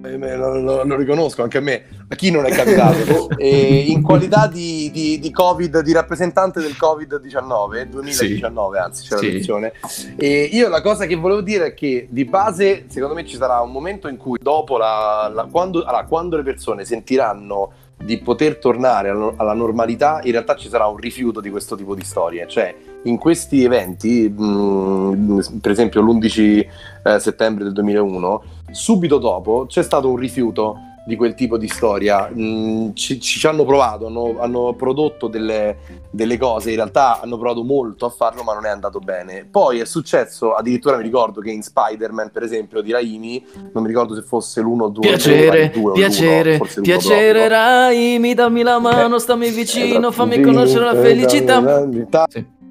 [0.04, 3.28] Eh, Lo, lo- lo riconosco anche a me, a chi non è capitato.
[3.38, 9.26] E in qualità di, di- di Covid, di rappresentante del Covid-19, 2019 anzi, c'è Sì.
[9.26, 9.72] la lezione.
[10.16, 13.60] E io la cosa che volevo dire è che di base, secondo me, ci sarà
[13.60, 18.58] un momento in cui, dopo la, la- quando, allora, quando le persone sentiranno di poter
[18.58, 22.46] tornare alla normalità, in realtà ci sarà un rifiuto di questo tipo di storie.
[22.48, 26.66] Cioè, in questi eventi, mh, per esempio l'11
[27.04, 32.30] eh, settembre del 2001, subito dopo c'è stato un rifiuto di quel tipo di storia.
[32.34, 35.76] Mm, ci, ci hanno provato, hanno, hanno prodotto delle,
[36.10, 39.46] delle cose, in realtà hanno provato molto a farlo, ma non è andato bene.
[39.50, 43.88] Poi è successo, addirittura mi ricordo che in Spider-Man, per esempio, di Raimi, non mi
[43.88, 47.48] ricordo se fosse l'uno o due, Piacere, il due o piacere, l'uno, forse l'uno piacere.
[47.48, 50.10] Raimi, dammi la mano, Eh, stammi vicino, esatto.
[50.12, 51.86] fammi conoscere la felicità.
[52.30, 52.62] Sì.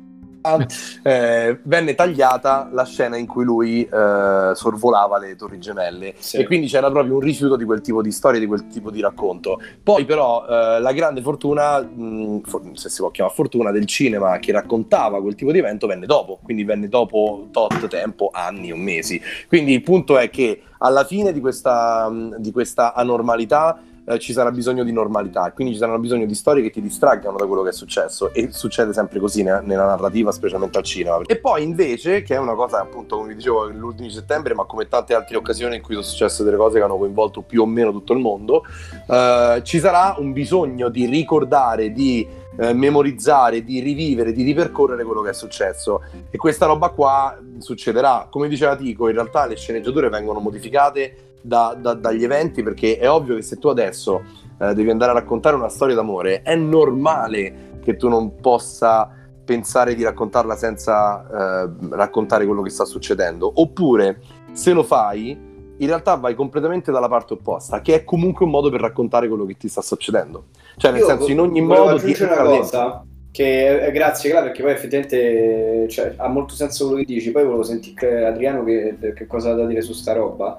[1.03, 6.37] Eh, venne tagliata la scena in cui lui eh, sorvolava le torri gemelle Sì.
[6.37, 8.99] e quindi c'era proprio un rifiuto di quel tipo di storia, di quel tipo di
[9.01, 9.59] racconto.
[9.81, 14.37] Poi però eh, la grande fortuna, mh, for- se si può chiamare fortuna, del cinema
[14.39, 18.75] che raccontava quel tipo di evento venne dopo, quindi venne dopo tot tempo, anni o
[18.75, 19.21] mesi.
[19.47, 24.33] Quindi il punto è che alla fine di questa, mh, di questa anormalità eh, ci
[24.33, 25.51] sarà bisogno di normalità.
[25.51, 28.33] Quindi ci saranno bisogno di storie che ti distraggano da quello che è successo.
[28.33, 31.21] E succede sempre così ne- nella narrativa specialmente al cinema.
[31.25, 34.87] E poi invece che è una cosa appunto come vi dicevo l'11 settembre ma come
[34.87, 37.91] tante altre occasioni in cui sono successe delle cose che hanno coinvolto più o meno
[37.91, 38.63] tutto il mondo
[39.07, 45.21] eh, ci sarà un bisogno di ricordare di eh, memorizzare, di rivivere, di ripercorrere quello
[45.21, 46.03] che è successo.
[46.29, 48.27] E questa roba qua succederà.
[48.29, 53.09] Come diceva Tico in realtà le sceneggiature vengono modificate da- da- dagli eventi perché è
[53.09, 54.23] ovvio che se tu adesso
[54.57, 59.09] eh, devi andare a raccontare una storia d'amore è normale che tu non possa
[59.43, 63.51] pensare di raccontarla senza eh, raccontare quello che sta succedendo.
[63.55, 64.21] Oppure
[64.53, 68.69] se lo fai in realtà vai completamente dalla parte opposta che è comunque un modo
[68.69, 70.45] per raccontare quello che ti sta succedendo.
[70.77, 74.71] Cioè nel Io senso in ogni modo ti una cosa che grazie Cla perché poi
[74.71, 77.31] effettivamente cioè, ha molto senso quello che dici.
[77.31, 80.57] Poi volevo sentire Adriano che, che cosa ha da dire su sta roba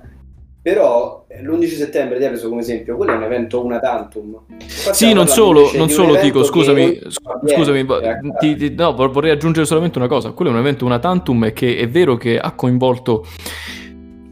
[0.64, 4.34] però eh, l'11 settembre ti ha preso come esempio quello è un evento una tantum
[4.48, 7.98] Infatti Sì, non solo, non solo che scusami, ogni s- anno avviene, scusami, in va-
[8.00, 8.38] realtà.
[8.38, 10.30] ti- ti- no, vor- vorrei aggiungere solamente una cosa.
[10.30, 13.26] Quello è un evento una tantum che è vero che ha coinvolto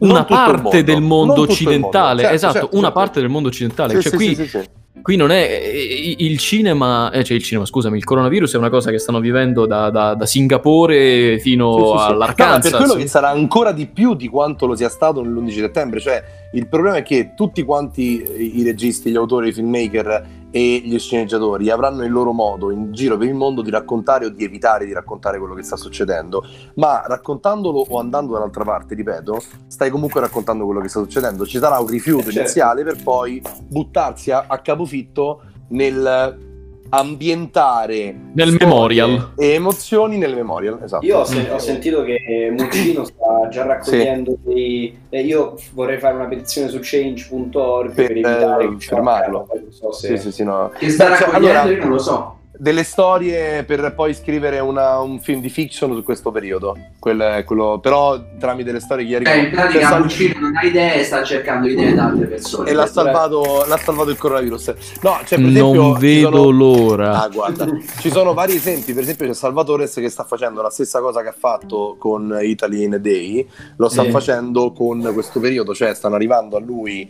[0.07, 2.21] una tutto il parte mondo, del non mondo occidentale.
[2.21, 2.99] Certo, esatto, certo, una certo.
[2.99, 3.95] parte del mondo occidentale.
[3.95, 4.69] Sì, cioè, sì, qui, sì, sì, sì.
[5.01, 8.69] qui non è eh, il cinema, eh, cioè il cinema, scusami, il coronavirus è una
[8.69, 12.11] cosa che stanno vivendo da, da- da Singapore fino Sì, sì, sì.
[12.11, 12.71] all'Arkansas.
[12.71, 15.51] No, ma per quello che sarà ancora di più di quanto lo sia stato nell'11
[15.51, 15.99] settembre.
[15.99, 20.99] Cioè, il problema è che tutti quanti i registi, gli autori, i filmmaker e gli
[20.99, 24.85] sceneggiatori avranno il loro modo in giro per il mondo di raccontare o di evitare
[24.85, 26.45] di raccontare quello che sta succedendo.
[26.75, 31.43] Ma raccontandolo o andando dall'altra parte, ripeto, stai comunque raccontando quello che sta succedendo.
[31.47, 32.39] Ci sarà un rifiuto Certo.
[32.39, 36.51] iniziale per poi buttarsi a, a capofitto nel
[36.95, 39.31] ambientare Nel memorial.
[39.37, 40.79] e emozioni nel memorial.
[40.83, 41.05] Esatto.
[41.05, 44.97] Io ho, sen- ho sentito che Muccino sta già raccogliendo dei...
[45.09, 49.47] eh, io vorrei fare una petizione su change.org per, Per, evitare eh, fermarlo.
[49.69, 50.07] so se...
[50.17, 50.71] Sì, sì, sì, no.
[50.77, 52.37] Che sta cioè, raccogliendo allora- io non lo so.
[52.55, 56.77] Delle storie per poi scrivere una- un film di fiction su questo periodo.
[56.99, 60.55] Quello è quello, però tramite le storie che ieri Eh, in pratica sal- Muccino non
[60.57, 62.69] ha idee e sta cercando idee da altre persone.
[62.69, 64.67] e l'ha salvato, l'ha salvato il coronavirus.
[65.01, 67.21] No, cioè, per esempio, non ci vedo sono- l'ora.
[67.23, 67.67] Ah, guarda,
[67.99, 68.93] ci sono vari esempi.
[68.93, 72.83] Per esempio, c'è Salvatores che sta facendo la stessa cosa che ha fatto con Italy
[72.83, 74.11] in a Day, lo sta Sì.
[74.11, 77.09] facendo con questo periodo, cioè stanno arrivando a lui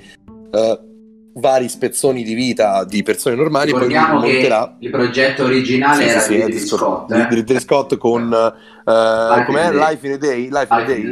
[0.55, 0.79] eh,
[1.35, 3.71] vari spezzoni di vita di persone normali.
[3.71, 4.75] Poi Ricordiamo che monterà.
[4.79, 7.11] il progetto originale Sì, era sì, di Ridley Scott.
[7.11, 7.27] eh.
[7.29, 9.67] Ridley Scott con eh, com'è?
[9.71, 9.77] in.
[9.77, 10.49] Life in a Day.
[10.49, 11.01] Life in a Life Day.
[11.01, 11.11] in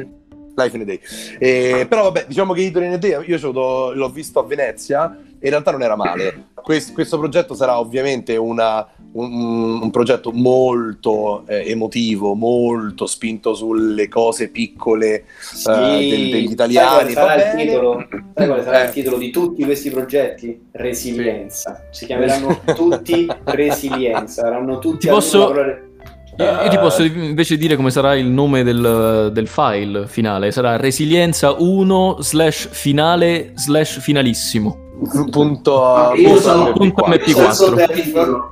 [0.58, 1.00] a Life in a Day.
[1.40, 5.31] Eh, però vabbè, diciamo che Italy in a Day io l'ho, visto a Venezia e
[5.42, 6.50] in realtà non era male.
[6.62, 14.08] Quest- questo progetto sarà ovviamente una- un, un progetto molto eh, emotivo, molto spinto sulle
[14.08, 18.08] cose piccole Sì, eh, del- degli sai italiani, quale sarà il titolo?
[18.36, 18.86] Sai quale sarà Eh.
[18.86, 20.62] il titolo di tutti questi progetti?
[20.72, 21.88] Resilienza.
[21.92, 24.42] Si chiameranno tutti Resilienza.
[24.44, 25.80] Saranno tutti Ti posso- parola-
[26.64, 30.52] Io ti posso invece dire come sarà il nome del, del file finale.
[30.52, 34.90] Sarà resilienza 1 slash finale slash finalissimo.
[35.10, 37.14] Punto, Io punto sono- punto MP4.
[37.14, 37.34] MP4.
[37.34, 38.50] Io so il sottotitolo-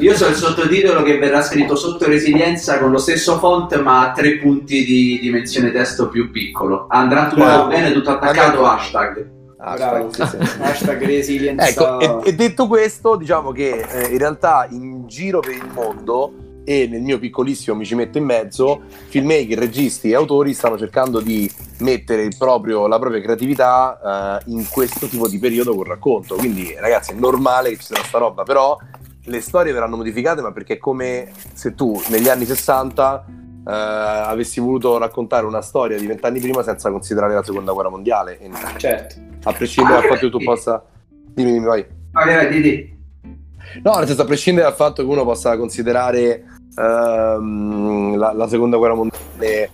[0.00, 4.12] Io so il sottotitolo che verrà scritto sotto resilienza con lo stesso font ma a
[4.12, 6.86] tre punti di dimensione testo più piccolo.
[6.88, 7.68] Andrà tutto Bravo.
[7.68, 9.30] bene, tutto attaccato, Andrà- hashtag.
[9.56, 10.56] Bravo, sì, Hashtag, sì.
[10.62, 11.66] Hashtag Resilienza.
[11.68, 16.32] Ecco, e, e detto questo, diciamo che eh, in realtà in giro per il mondo
[16.68, 21.18] e nel mio piccolissimo mi ci metto in mezzo, filmmaker, registi e autori stanno cercando
[21.18, 26.34] di mettere proprio- la propria creatività eh, in questo tipo di periodo col racconto.
[26.34, 28.76] Quindi, ragazzi, è normale che ci sia sta roba, però
[29.24, 33.24] le storie verranno modificate, ma perché è come se tu negli anni 60
[33.66, 38.38] eh, avessi voluto raccontare una storia di vent'anni prima senza considerare la seconda guerra mondiale.
[38.38, 39.14] E, Certo.
[39.44, 40.84] a prescindere dal fatto che tu possa.
[41.32, 41.86] Dimmi, dimmi, vai.
[42.10, 42.96] Vai, vai, di, di.
[43.82, 46.44] No, nel senso, a prescindere dal fatto che uno possa considerare
[46.78, 49.70] ehm, la, la seconda guerra mondiale eh,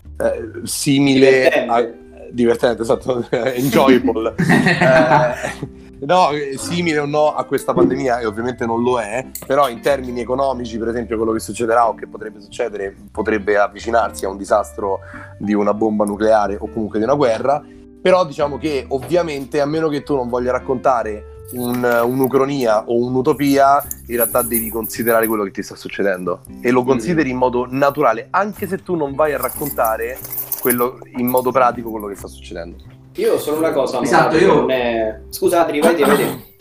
[0.63, 1.73] simile Divertente.
[1.73, 2.03] a.
[2.35, 4.35] Divertente, esatto, enjoyable.
[5.97, 9.81] Eh, no, simile o no a questa pandemia, e ovviamente non lo è, però in
[9.81, 14.37] termini economici, per esempio, quello che succederà o che potrebbe succedere potrebbe avvicinarsi a un
[14.37, 14.99] disastro
[15.39, 17.63] di una bomba nucleare o comunque di una guerra.
[18.03, 23.85] Però diciamo che ovviamente, a meno che tu non voglia raccontare un- un'ucronia o un'utopia,
[24.07, 28.29] in realtà devi considerare quello che ti sta succedendo e lo consideri in modo naturale,
[28.31, 30.19] anche se tu non vai a raccontare
[30.61, 32.77] quello, in modo pratico quello che sta succedendo.
[33.17, 34.01] Io solo una cosa.
[34.03, 35.21] Esatto, io- è...
[35.29, 36.53] Scusa, Adri, vai te, vai te.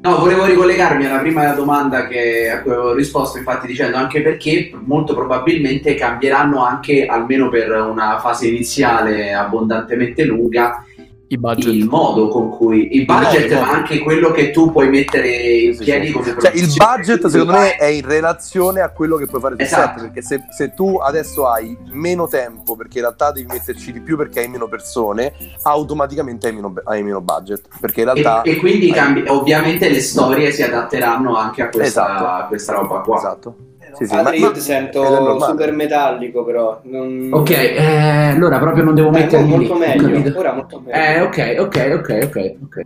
[0.00, 4.70] No, volevo ricollegarmi alla prima domanda che, a cui avevo risposto, infatti dicendo anche perché
[4.84, 10.84] molto probabilmente cambieranno anche, almeno per una fase iniziale abbondantemente lunga.
[11.28, 13.60] Il modo con cui il budget, modo.
[13.66, 16.12] ma anche quello che tu puoi mettere in Sì, piedi sì.
[16.12, 19.98] come Cioè, il budget secondo me è in relazione a quello che puoi fare Esatto.
[19.98, 24.00] set, perché se, se tu adesso hai meno tempo, perché in realtà devi metterci di
[24.00, 28.42] più perché hai meno persone, automaticamente hai meno, hai meno budget, perché in realtà...
[28.42, 32.24] E, e quindi hai- cambi- ovviamente le storie si adatteranno anche a questa, Esatto.
[32.26, 33.16] a questa roba qua.
[33.16, 33.56] Esatto.
[33.98, 36.80] Sì, sì, Adri, ma- io ti sento super metallico, però.
[36.84, 37.30] Non...
[37.32, 40.08] Ok, eh, allora proprio non devo Eh, mettermi molto lì, meglio.
[40.20, 40.38] capito.
[40.38, 40.96] Ora molto meglio.
[40.98, 42.80] Eh, ok, ok, ok, ok, ok.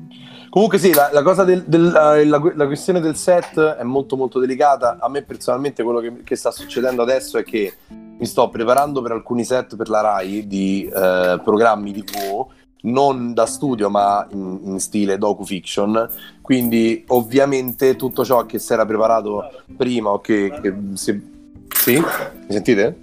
[0.48, 4.16] Comunque sì, la, la cosa del, del- eh, la, la questione del set è molto
[4.16, 4.96] molto delicata.
[5.00, 9.12] A me personalmente quello che, che sta succedendo adesso è che mi sto preparando per
[9.12, 12.46] alcuni set per la RAI di eh, programmi TV,
[12.82, 16.08] non da studio ma in, in stile docu-fiction.
[16.40, 20.52] Quindi ovviamente tutto ciò che si era preparato prima o che...
[20.62, 21.30] che si-
[21.68, 21.98] Sì?
[21.98, 22.96] Mi sentite?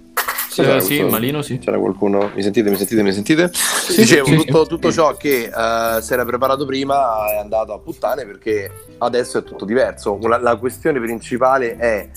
[0.50, 1.58] Sì, C'era eh, sì, questo- Malino, sì.
[1.58, 2.30] C'era qualcuno?
[2.34, 2.70] Mi sentite?
[2.70, 3.02] Mi sentite?
[3.02, 3.50] Mi sentite?
[3.96, 4.44] Dicevo, sì, sì.
[4.46, 9.38] tutto, tutto ciò che eh, si era preparato prima è andato a puttane perché adesso
[9.38, 10.18] è tutto diverso.
[10.22, 12.08] La, la questione principale è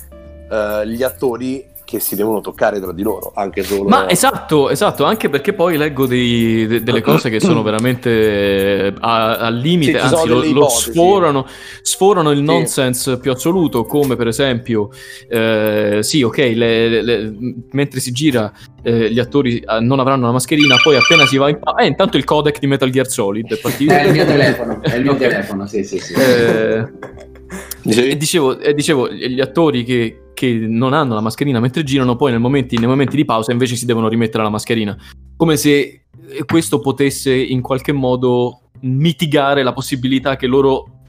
[0.50, 3.88] eh, gli attori che si devono toccare tra di loro, anche solo...
[3.90, 8.10] Ma esatto, esatto, anche perché poi leggo dei- de- delle cose che sono veramente
[8.88, 11.46] eh, a- al limite, Sì, anzi lo, lo sforano,
[11.82, 12.44] sforano il Sì.
[12.44, 14.90] nonsense più assoluto, come per esempio,
[15.30, 17.36] eh, sì, ok, le- le- le-
[17.72, 21.50] mentre si gira eh, gli attori eh, non avranno la mascherina, poi appena si va
[21.50, 21.60] in...
[21.80, 23.94] eh, intanto il codec di Metal Gear Solid è partito.
[23.94, 25.18] È il mio telefono, è il mio Ok.
[25.20, 26.14] telefono, sì, sì, sì.
[26.14, 26.88] Eh,
[27.86, 32.38] e dicevo, e dicevo, gli attori che, che non hanno la mascherina mentre girano, poi
[32.38, 34.98] momenti- nei momenti di pausa invece si devono rimettere la mascherina.
[35.38, 41.03] Come se eh, questo potesse in qualche modo mitigare la possibilità che loro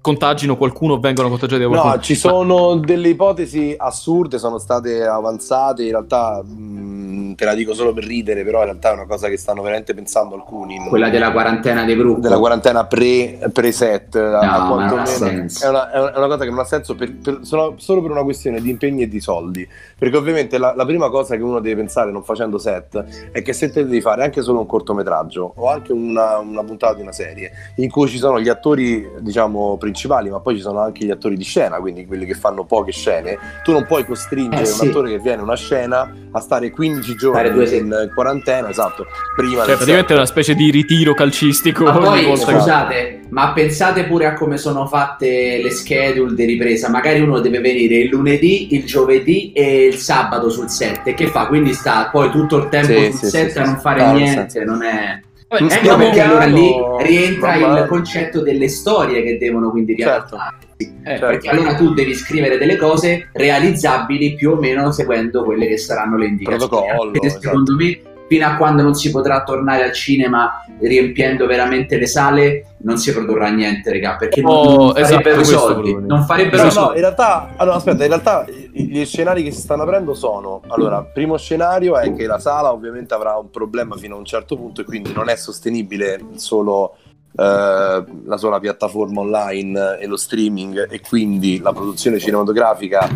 [0.00, 1.94] contagino qualcuno o vengono contagiati da qualcuno.
[1.94, 7.74] No, ci sono delle ipotesi assurde, sono state avanzate, in realtà mh, te la dico
[7.74, 10.78] solo per ridere, però in realtà è una cosa che stanno veramente pensando alcuni.
[10.88, 12.20] Quella della quarantena dei gruppi.
[12.22, 14.18] Della quarantena pre, pre-set.
[14.18, 15.48] No, a ma non ha quantomeno.
[15.48, 15.66] senso.
[15.66, 18.00] È una, è una- è una cosa che non ha senso per- per- solo, solo
[18.02, 19.68] per una questione di impegni e di soldi.
[19.98, 23.52] Perché ovviamente la, la prima cosa che uno deve pensare non facendo set è che
[23.52, 27.12] se te devi fare anche solo un cortometraggio o anche una, una puntata di una
[27.12, 29.88] serie in cui ci sono gli attori, diciamo, principali,
[30.30, 33.38] ma poi ci sono anche gli attori di scena, quindi quelli che fanno poche scene,
[33.64, 34.84] tu non puoi costringere Eh, sì.
[34.84, 39.06] un attore che viene una scena a stare 15 Fare due giorni in quarantena, esatto,
[39.36, 43.52] prima Cioè, praticamente è una specie di ritiro calcistico Ma poi volta che- scusate, ma
[43.52, 46.88] pensate pure a come sono fatte le schedule di ripresa.
[46.88, 51.06] Magari uno deve venire il lunedì, il giovedì e il sabato sul set.
[51.06, 51.46] E che fa?
[51.46, 53.70] Quindi sta poi tutto il tempo Sì, sul sì, set sì, a sì.
[53.70, 54.64] non fare No, non niente.
[54.64, 55.20] Non è.
[55.50, 60.36] Vabbè, Mm, Eh, perché allora lì rientra il concetto delle storie che devono quindi Certo.
[60.36, 60.68] riadattarsi.
[60.76, 61.26] eh, certo.
[61.26, 66.16] Perché allora tu devi scrivere delle cose realizzabili più o meno seguendo quelle che saranno
[66.16, 66.68] le indicazioni.
[66.68, 67.40] Protocollo, esatto.
[67.42, 72.76] secondo me, fino a quando non si potrà tornare al cinema riempiendo veramente le sale,
[72.82, 75.96] non si produrrà niente, raga, perché non- Oh, non esatto, farebbero questo soldi.
[75.98, 76.94] Non farebbero No, no, soldi.
[76.94, 81.36] in realtà, allora, aspetta, in realtà gli scenari che si stanno aprendo sono, allora, primo
[81.38, 84.84] scenario è che la sala ovviamente avrà un problema fino a un certo punto e
[84.84, 86.94] quindi non è sostenibile solo
[87.36, 93.08] eh, la sola piattaforma online e lo streaming e quindi la produzione cinematografica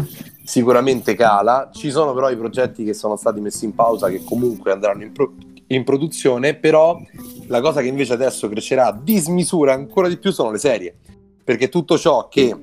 [0.45, 1.71] sicuramente cala.
[1.73, 5.13] Ci sono però i progetti che sono stati messi in pausa che comunque andranno in,
[5.13, 5.33] pro-
[5.69, 7.01] in produzione, però
[7.47, 10.97] la cosa che invece adesso crescerà a dismisura ancora di più sono le serie,
[11.43, 12.55] perché tutto ciò che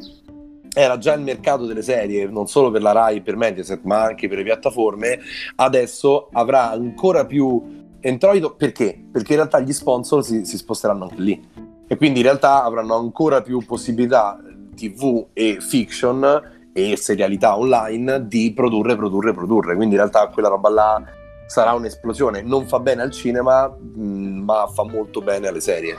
[0.73, 4.29] era già il mercato delle serie, non solo per la Rai, per Mediaset, ma anche
[4.29, 5.19] per le piattaforme,
[5.55, 8.55] adesso avrà ancora più introito.
[8.55, 8.97] Perché?
[9.11, 11.49] Perché in realtà gli sponsor si, si sposteranno anche lì.
[11.87, 14.39] E quindi in realtà avranno ancora più possibilità
[14.73, 19.75] TV e fiction e serialità online di produrre, produrre, produrre.
[19.75, 21.03] Quindi in realtà quella roba là
[21.47, 22.41] sarà un'esplosione.
[22.41, 24.01] Non fa bene al cinema, mh,
[24.43, 25.95] ma fa molto bene alle serie.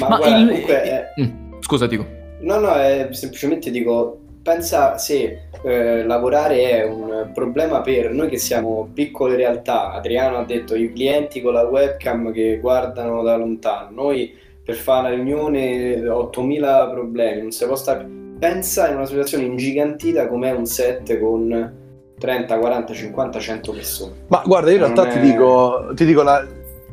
[0.00, 0.82] Ma, Ma guarda, il- comunque,
[1.16, 2.06] eh, Mm, Scusa, dico.
[2.40, 8.38] no, no, è semplicemente dico, pensa se eh, lavorare è un problema per noi che
[8.38, 9.92] siamo piccole realtà.
[9.92, 13.90] Adriano ha detto i clienti con la webcam che guardano da lontano.
[13.92, 18.06] Noi per fare una riunione 8000 problemi, non si può stare.
[18.38, 21.74] Pensa in una situazione ingigantita come un set con
[22.18, 24.12] 30, 40, 50, 100 persone.
[24.28, 26.46] Ma guarda, io in realtà ti è- dico, ti dico la,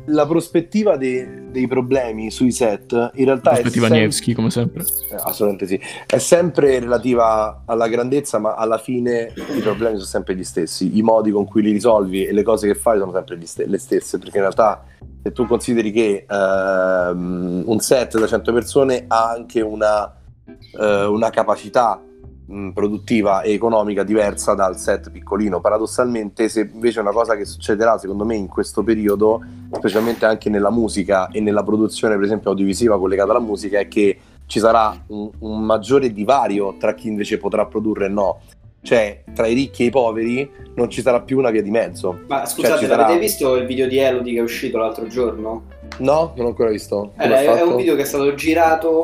[0.06, 4.82] la prospettiva dei, dei problemi sui set in realtà Prospettiva è sem- Nevsky, come sempre.
[4.82, 10.34] eh, assolutamente sì, è sempre relativa alla grandezza, ma alla fine i problemi sono sempre
[10.34, 10.96] gli stessi.
[10.98, 13.78] I modi con cui li risolvi e le cose che fai sono sempre ste- le
[13.78, 14.84] stesse, perché in realtà
[15.22, 20.12] se tu consideri che ehm, un set da 100 persone ha anche una,
[20.78, 22.02] eh, una capacità
[22.46, 25.60] mh, produttiva e economica diversa dal set piccolino.
[25.60, 30.50] Paradossalmente, se invece è una cosa che succederà, secondo me, in questo periodo, specialmente anche
[30.50, 34.96] nella musica e nella produzione, per esempio, audiovisiva collegata alla musica, è che ci sarà
[35.08, 38.40] un, un maggiore divario tra chi invece potrà produrre e no.
[38.80, 42.20] Cioè, tra i ricchi e i poveri non ci sarà più una via di mezzo.
[42.28, 45.64] Ma scusate, ci sarà- l'avete visto il video di Elodie che è uscito l'altro giorno?
[45.98, 47.10] No, non ho ancora visto.
[47.18, 49.02] Eh, è, è un video che è stato girato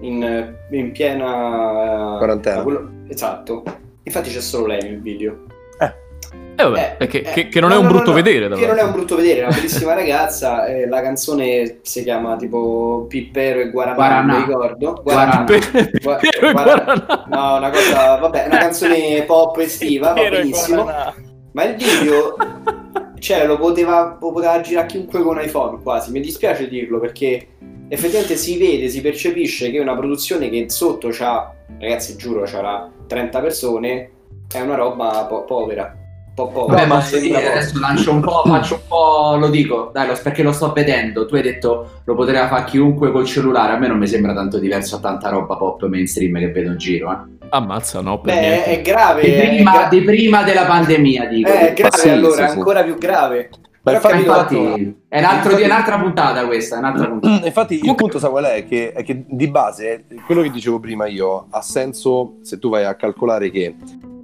[0.00, 2.62] in, in piena Quarantena.
[2.62, 3.62] quello- esatto.
[4.02, 5.44] Infatti c'è solo lei nel video.
[6.56, 8.48] Eh, vabbè, Eh, perché, eh, che, che non no, è un no, brutto no, vedere.
[8.54, 10.66] Che non è un brutto vedere, è una bellissima ragazza.
[10.66, 14.32] eh, la canzone si chiama tipo Pippero e Guaranà, Guaranà.
[14.32, 15.00] non mi ricordo.
[15.02, 15.44] Guaranà.
[15.44, 16.82] Per- Gua- Piero e Guaranà.
[16.84, 17.24] Guaranà.
[17.28, 20.82] No, una cosa, vabbè, una canzone pop estiva, va benissimo.
[20.82, 21.14] Guaranà.
[21.52, 22.36] Ma il video,
[23.18, 26.10] cioè, lo poteva, lo poteva girare chiunque con iPhone quasi.
[26.12, 27.48] Mi dispiace dirlo perché
[27.92, 32.88] effettivamente si vede, si percepisce che è una produzione che sotto c'ha, ragazzi, giuro, c'ha
[33.06, 34.10] 30 persone,
[34.50, 35.94] è una roba po- povera.
[36.32, 36.78] Po' povera.
[36.78, 40.18] Vabbè, ma sì, dire, adesso lancio un po', faccio un po', lo dico, dai, lo-
[40.22, 41.26] perché lo sto vedendo.
[41.26, 43.72] Tu hai detto lo poteva fare chiunque col cellulare.
[43.72, 46.78] A me non mi sembra tanto diverso a tanta roba pop mainstream che vedo in
[46.78, 47.10] giro.
[47.10, 47.46] Eh.
[47.50, 48.64] Ammazza, no, per Beh, niente.
[48.64, 49.22] è grave.
[49.22, 51.48] Di, è prima, gra- di prima della pandemia, dico.
[51.50, 52.58] Eh, è grave sì, allora, sì, sì.
[52.58, 53.50] ancora più grave.
[53.82, 56.76] Ma Però infatti, Infatti, è, un altro- è un'altra puntata questa.
[56.76, 57.46] È un'altra puntata.
[57.46, 58.66] Infatti, il punto sa qual è?
[58.66, 62.84] Che, è che di base quello che dicevo prima io ha senso se tu vai
[62.84, 63.74] a calcolare che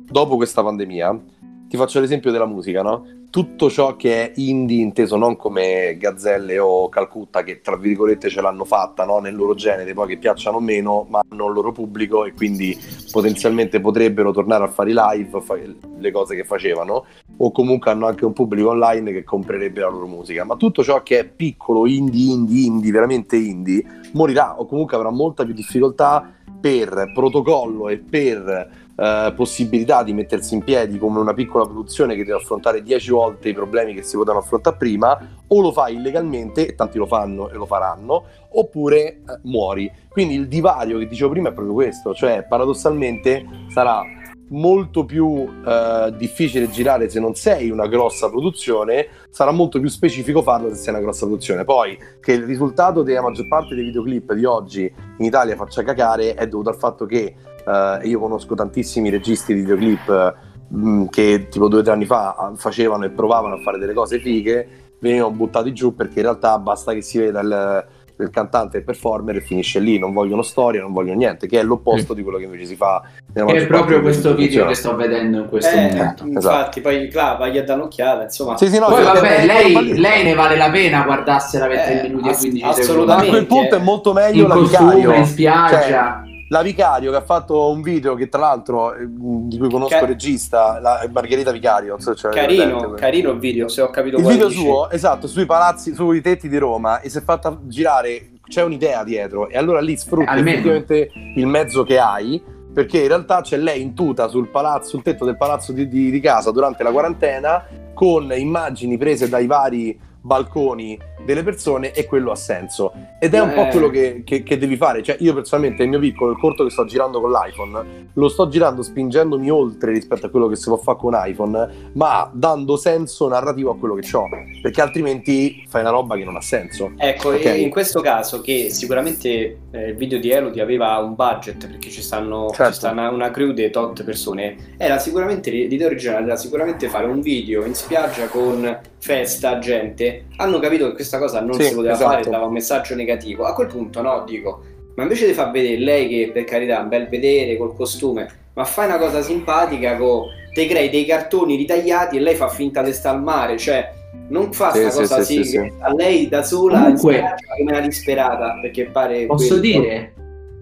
[0.09, 1.19] dopo questa pandemia,
[1.69, 3.07] ti faccio l'esempio della musica, no?
[3.29, 8.41] Tutto ciò che è indie, inteso non come Gazzelle o Calcutta, che tra virgolette ce
[8.41, 9.19] l'hanno fatta no?
[9.19, 12.79] nel loro genere, poi che piacciono meno, ma hanno il loro pubblico e quindi
[13.11, 17.05] potenzialmente potrebbero tornare a fare i live, fare le cose che facevano,
[17.37, 20.45] o comunque hanno anche un pubblico online che comprerebbe la loro musica.
[20.45, 25.11] Ma tutto ciò che è piccolo, indie, indie, indie, veramente indie, morirà o comunque avrà
[25.11, 31.35] molta più difficoltà per protocollo e per eh, possibilità di mettersi in piedi come una
[31.35, 35.61] piccola produzione che deve affrontare 10 volte i problemi che si potevano affrontare prima, o
[35.61, 39.91] lo fai illegalmente, e tanti lo fanno e lo faranno, oppure eh, muori.
[40.09, 44.03] Quindi il divario che dicevo prima è proprio questo, cioè paradossalmente sarà
[44.49, 50.43] molto più eh, difficile girare se non sei una grossa produzione, sarà molto più specifico
[50.43, 51.65] farlo se sei una grossa produzione.
[51.65, 56.35] Poi che il risultato della maggior parte dei videoclip di oggi in Italia faccia cacare
[56.35, 57.35] è dovuto al fatto che
[57.67, 60.37] eh, io conosco tantissimi registi di videoclip
[60.69, 64.19] mh, che tipo due o tre anni fa facevano e provavano a fare delle cose
[64.19, 64.69] fighe,
[65.01, 67.87] venivano buttati giù perché in realtà basta che si veda il
[68.17, 71.63] del cantante e performer e finisce lì, non vogliono storia, non vogliono niente, che è
[71.63, 72.15] l'opposto sì.
[72.15, 73.03] di quello che invece si fa.
[73.33, 76.25] È proprio questo video che sto vedendo in questo eh, momento.
[76.25, 76.81] Infatti, esatto.
[76.81, 78.57] poi Cla, vai a dare un'occhiata, insomma.
[78.57, 82.03] Sì, sì, no, poi vabbè, lei, lei, ne vale la pena guardarsela per eh, 3
[82.09, 82.81] minuti ass- e 15 secondi.
[82.81, 83.27] Assolutamente.
[83.27, 85.83] A quel punto è molto meglio in la costume, in spiaggia.
[85.83, 89.95] Cioè, la Vicario che ha fatto un video che tra l'altro eh, di cui conosco
[89.95, 93.91] il Ca- regista la Margherita Vicario so, cioè, carino, veramente- carino il video, se ho
[93.91, 94.61] capito il video dici.
[94.61, 99.03] suo esatto sui palazzi sui tetti di Roma e si è fatta girare c'è un'idea
[99.03, 102.41] dietro e allora lì sfrutti Eh, effettivamente il mezzo che hai
[102.73, 106.11] perché in realtà c'è lei in tuta sul palazzo sul tetto del palazzo di, di-
[106.11, 112.31] di casa durante la quarantena con immagini prese dai vari balconi delle persone e quello
[112.31, 113.69] ha senso ed è un po' Eh.
[113.71, 116.71] quello che, che- che devi fare cioè io personalmente il mio piccolo il corto che
[116.71, 120.77] sto girando con l'iPhone lo sto girando spingendomi oltre rispetto a quello che si può
[120.79, 124.27] fare con iPhone ma dando senso narrativo a quello che ho
[124.63, 127.45] perché altrimenti fai una roba che non ha senso Ecco, Ok.
[127.45, 131.91] e in questo caso che sicuramente eh, il video di Elodie aveva un budget perché
[131.91, 132.73] ci stanno Certo.
[132.73, 137.07] ci sta una, una crew di tot persone, era sicuramente l'idea originale era sicuramente fare
[137.07, 140.27] un video in spiaggia con festa, gente.
[140.37, 142.11] Hanno capito che questa cosa non Sì, si poteva esatto.
[142.11, 143.45] fare, dava un messaggio negativo.
[143.45, 144.63] A quel punto no, dico,
[144.95, 148.29] ma invece di far vedere lei che per carità è un bel vedere col costume,
[148.55, 152.83] ma fai una cosa simpatica con te crei dei cartoni ritagliati e lei fa finta
[152.83, 153.93] di stare al mare, cioè
[154.29, 155.73] non fa Sì, sta sì, cosa sì, sì, sì, che sì.
[155.81, 159.61] a lei da sola Comunque- in spiaggia come una disperata perché pare Posso quello.
[159.61, 160.15] dire,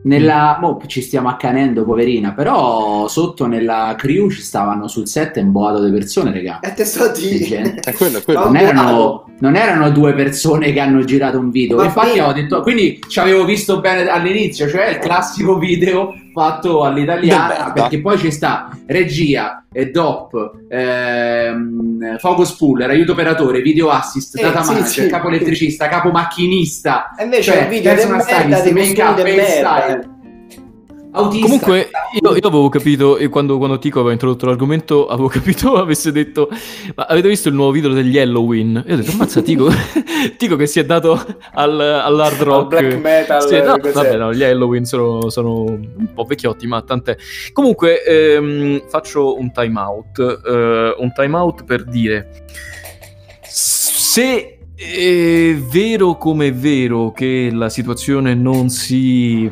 [0.05, 0.59] nella...
[0.61, 5.84] mo ci stiamo accanendo, poverina, però sotto nella crew ci stavano sul set un boato
[5.84, 6.61] di persone, raga.
[6.61, 7.80] E te sto a Di dire gente.
[7.90, 8.40] è quello, è quello.
[8.40, 11.76] Ma- Non erano, non erano due persone che hanno girato un video.
[11.76, 16.82] Va Infatti, ho detto, quindi ci avevo visto bene all'inizio, cioè il classico video fatto
[16.82, 24.37] all'italiana, perché poi ci sta regia, e DOP, ehm, focus puller, aiuto operatore, video assist,
[24.39, 25.09] Eh, data sì, manager, sì.
[25.09, 29.03] capo elettricista, capo macchinista, E invece Cioè, è un video di personal merda stylist, make
[29.03, 30.13] up.
[31.14, 31.46] Autista.
[31.46, 31.90] Comunque,
[32.20, 36.48] io, io avevo capito, e quando, quando Tico aveva introdotto l'argomento, avevo capito avesse detto:
[36.94, 38.76] Ma avete visto il nuovo video degli Halloween?
[38.76, 39.68] E io ho detto: Ammazza, Tico,
[40.36, 41.12] Tico che si è dato
[41.54, 42.68] al, all'hard Al rock.
[42.68, 47.16] black metal Sì, no, vabbè, no, gli Halloween sono, sono un po' vecchiotti, ma tant'è.
[47.52, 50.18] Comunque, ehm, faccio un time out.
[50.46, 52.44] eh, un time out per dire:
[53.42, 59.50] se è vero come è vero che la situazione non si.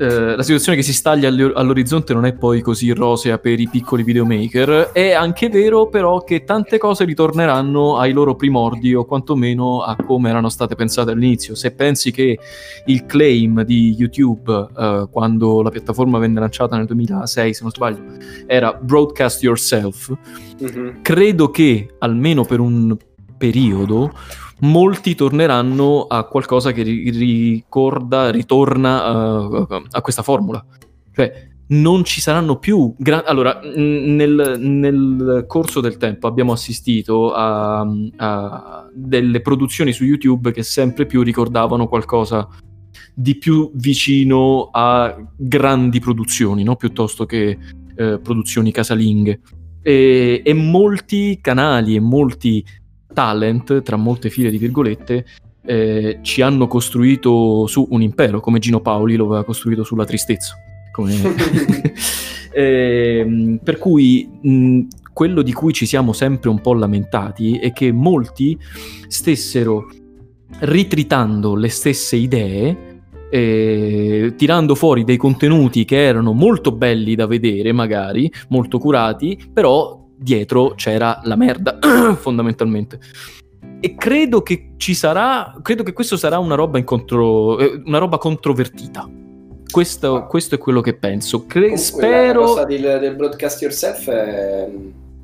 [0.00, 3.68] Eh, la situazione che si staglia allo- all'orizzonte non è poi così rosea per i
[3.68, 4.90] piccoli videomaker.
[4.92, 10.30] È anche vero, però, che tante cose ritorneranno ai loro primordi, o quantomeno a come
[10.30, 11.54] erano state pensate all'inizio.
[11.54, 12.38] Se pensi che
[12.86, 18.02] il claim di YouTube, eh, quando la piattaforma venne lanciata nel 2006, se non sbaglio,
[18.46, 20.12] era broadcast yourself,
[20.60, 21.00] Mhm.
[21.02, 22.96] credo che almeno per un
[23.36, 24.12] periodo
[24.60, 30.64] molti torneranno a qualcosa che ri- ricorda, ritorna eh, a questa formula.
[31.12, 32.94] Cioè, non ci saranno più.
[32.98, 37.86] gra- allora, nel, nel corso del tempo abbiamo assistito a,
[38.16, 42.48] a delle produzioni su YouTube che sempre più ricordavano qualcosa
[43.14, 46.76] di più vicino a grandi produzioni, no?
[46.76, 47.58] piuttosto che
[47.94, 49.40] eh, produzioni casalinghe.
[49.82, 52.64] E, e molti canali e molti
[53.12, 55.24] talent, tra molte file di virgolette,
[55.64, 60.54] eh, ci hanno costruito su un impero, come Gino Paoli lo aveva costruito sulla tristezza.
[60.92, 61.14] Come...
[62.52, 64.80] Ehm, per cui mh,
[65.12, 68.58] quello di cui ci siamo sempre un po' lamentati è che molti
[69.06, 69.88] stessero
[70.60, 77.72] ritritando le stesse idee, eh, tirando fuori dei contenuti che erano molto belli da vedere,
[77.72, 81.78] magari, molto curati, però dietro c'era la merda,
[82.16, 82.98] fondamentalmente.
[83.80, 88.18] E credo che ci sarà, credo che questo sarà una roba, contro, eh, una roba
[88.18, 89.08] controvertita.
[89.70, 91.46] Questo, questo è quello che penso.
[91.46, 92.40] Cre- Comunque, spero.
[92.40, 94.68] La cosa del, del broadcast yourself è,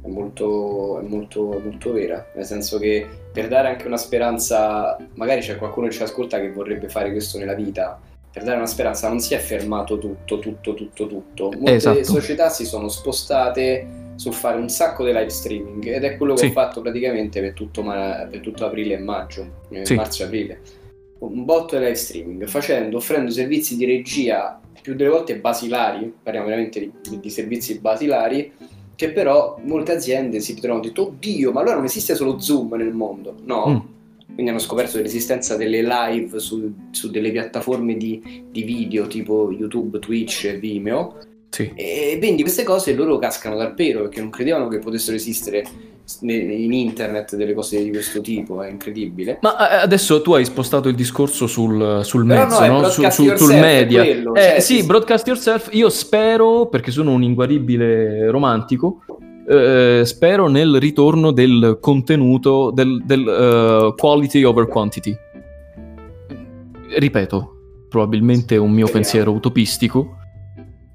[0.03, 5.41] è molto, è molto, molto vera, nel senso che per dare anche una speranza, magari
[5.41, 8.01] c'è qualcuno che ci ascolta che vorrebbe fare questo nella vita,
[8.33, 11.45] per dare una speranza, non si è fermato tutto, tutto, tutto, tutto.
[11.53, 12.05] Molte Esatto.
[12.05, 16.41] società si sono spostate sul fare un sacco di live streaming ed è quello che
[16.41, 16.47] Sì.
[16.47, 19.95] ho fatto praticamente per tutto, ma- per tutto aprile e maggio, eh, Sì.
[19.95, 20.61] marzo e aprile.
[21.19, 26.47] Un botto di live streaming, facendo, offrendo servizi di regia più delle volte basilari, parliamo
[26.47, 28.53] veramente di, di servizi basilari,
[28.95, 32.75] che però molte aziende si ritrovano e detto, oddio, ma allora non esiste solo Zoom
[32.75, 33.35] nel mondo?
[33.45, 33.67] No.
[33.69, 33.95] Mm.
[34.35, 39.99] Quindi hanno scoperto l'esistenza delle live su, su delle piattaforme di, di video tipo YouTube,
[39.99, 41.17] Twitch e Vimeo.
[41.49, 41.73] Sì.
[41.75, 45.65] E quindi queste cose loro cascano dal pero perché non credevano che potessero esistere
[46.21, 49.39] in internet delle cose di questo tipo, è incredibile.
[49.43, 52.89] Ma eh, adesso tu hai spostato il discorso sul, sul mezzo, no, no?
[52.89, 54.05] Su- su- sul media.
[54.05, 55.69] quello, Eh, cioè, sì, sì, broadcast yourself.
[55.73, 59.03] Io spero, perché sono un inguaribile romantico,
[59.49, 65.17] eh, spero nel ritorno del contenuto, del, del, eh, quality over quantity.
[66.89, 67.57] Ripeto,
[67.89, 68.93] probabilmente un mio Speriamo.
[68.93, 70.17] pensiero utopistico,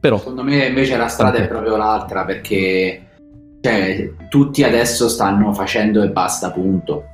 [0.02, 3.02] però Secondo me invece la strada è proprio l'altra perché
[3.62, 7.06] cioè, tutti adesso stanno facendo e basta, punto.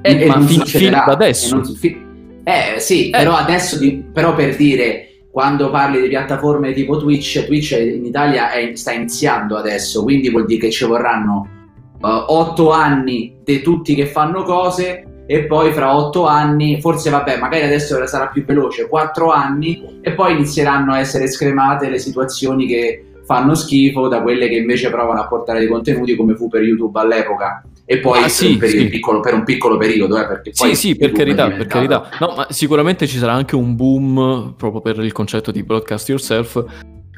[0.00, 1.56] Eh, E ma non fin- fin da adesso.
[1.56, 2.00] non fi-
[2.44, 3.10] eh sì, Eh.
[3.10, 5.02] però adesso di- però per dire
[5.32, 10.46] quando parli di piattaforme tipo Twitch, Twitch in Italia è- sta iniziando adesso, quindi vuol
[10.46, 11.48] dire che ci vorranno
[11.98, 17.38] eh, otto anni di tutti che fanno cose e poi fra otto anni, forse vabbè,
[17.38, 22.66] magari adesso sarà più veloce, quattro anni e poi inizieranno a essere scremate le situazioni
[22.66, 26.62] che fanno schifo da quelle che invece provano a portare dei contenuti come fu per
[26.62, 28.88] YouTube all'epoca e poi Ah, per, sì, un peri- sì.
[28.88, 32.08] piccolo- per un piccolo periodo eh, perché poi Sì, sì, per carità, per carità.
[32.20, 36.64] No, ma sicuramente ci sarà anche un boom, proprio per il concetto di broadcast yourself,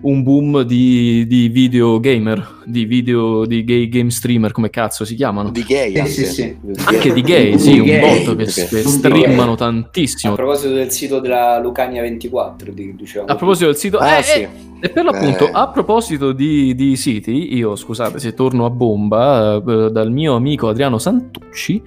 [0.00, 5.14] un boom di, di video gamer, di video di gay game streamer, come cazzo si
[5.16, 5.50] chiamano?
[5.50, 6.10] Di gay anche.
[6.10, 6.56] sì, sì.
[6.84, 9.52] Anche di gay, sì, Di un gay, botto che, che streamano gay.
[9.54, 10.34] A tantissimo.
[10.34, 13.26] proposito del sito della Lucania 24, di- diciamo.
[13.26, 14.40] A proposito del sito, Ah, eh, sì.
[14.40, 14.48] eh,
[14.80, 15.50] e per l'appunto, Eh.
[15.52, 20.68] a proposito di, di siti, io scusate se torno a bomba eh, dal mio amico
[20.68, 21.82] Adriano Santucci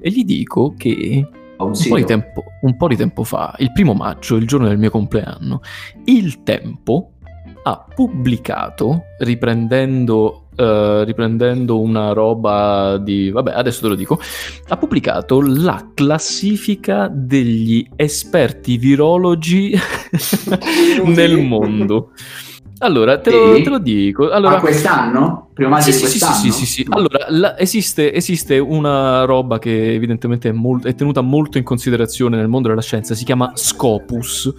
[0.00, 3.92] e gli dico che un po, di tempo, un po' di tempo fa, il primo
[3.92, 5.60] maggio, il giorno del mio compleanno,
[6.06, 7.10] il Tempo
[7.70, 13.30] ha pubblicato, riprendendo, eh, riprendendo una roba di...
[13.30, 14.20] vabbè, adesso te lo dico,
[14.68, 19.72] ha pubblicato la classifica degli esperti virologi
[21.04, 22.10] nel mondo.
[22.82, 24.30] Allora, te lo, te lo dico.
[24.30, 25.50] Allora, Ah, quest'anno?
[25.54, 26.34] Maggio sì, di sì, sì, quest'anno?
[26.34, 26.86] sì, sì, sì.
[26.88, 32.38] Allora, la- esiste, esiste una roba che evidentemente è, mol- è tenuta molto in considerazione
[32.38, 34.50] nel mondo della scienza, si chiama Scopus.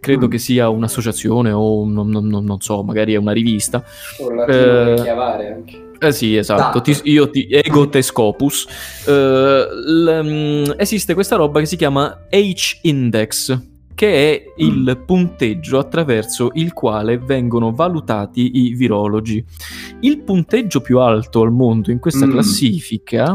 [0.00, 0.30] Credo Mm.
[0.30, 3.82] che sia un'associazione o un- non, non- non- non so, magari è una rivista.
[4.18, 5.86] Con l'articolo Eh, da chiavare anche.
[5.98, 7.02] Eh sì, esatto, Esatto.
[7.02, 8.66] Ti- io ti ego te Scopus.
[9.06, 13.60] Eh, l- mm, esiste questa roba che si chiama H-Index,
[13.94, 19.44] che è il punteggio attraverso il quale vengono valutati i virologi.
[20.00, 22.30] Il punteggio più alto al mondo in questa Mm.
[22.32, 23.34] classifica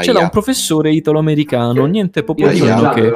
[0.00, 0.20] ce l'ha Aia.
[0.24, 3.12] un professore italo-americano, niente po' Io po' so meno che...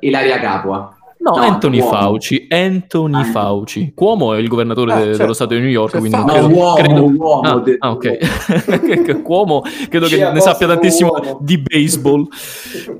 [0.00, 0.96] Ilaria Capua.
[1.20, 1.92] No, No, Anthony Cuomo.
[1.96, 2.46] Fauci.
[2.48, 3.24] Anthony Ah.
[3.24, 3.92] Fauci.
[3.94, 5.16] Cuomo è il governatore de- certo.
[5.18, 6.42] dello Stato di New York, C'è quindi non Fauci.
[6.44, 6.54] credo...
[6.56, 9.22] No, uomo, credo- uomo, Ah, ah, ok.
[9.22, 11.38] Cuomo credo Ci che ne sappia tantissimo uomo.
[11.42, 12.26] di baseball.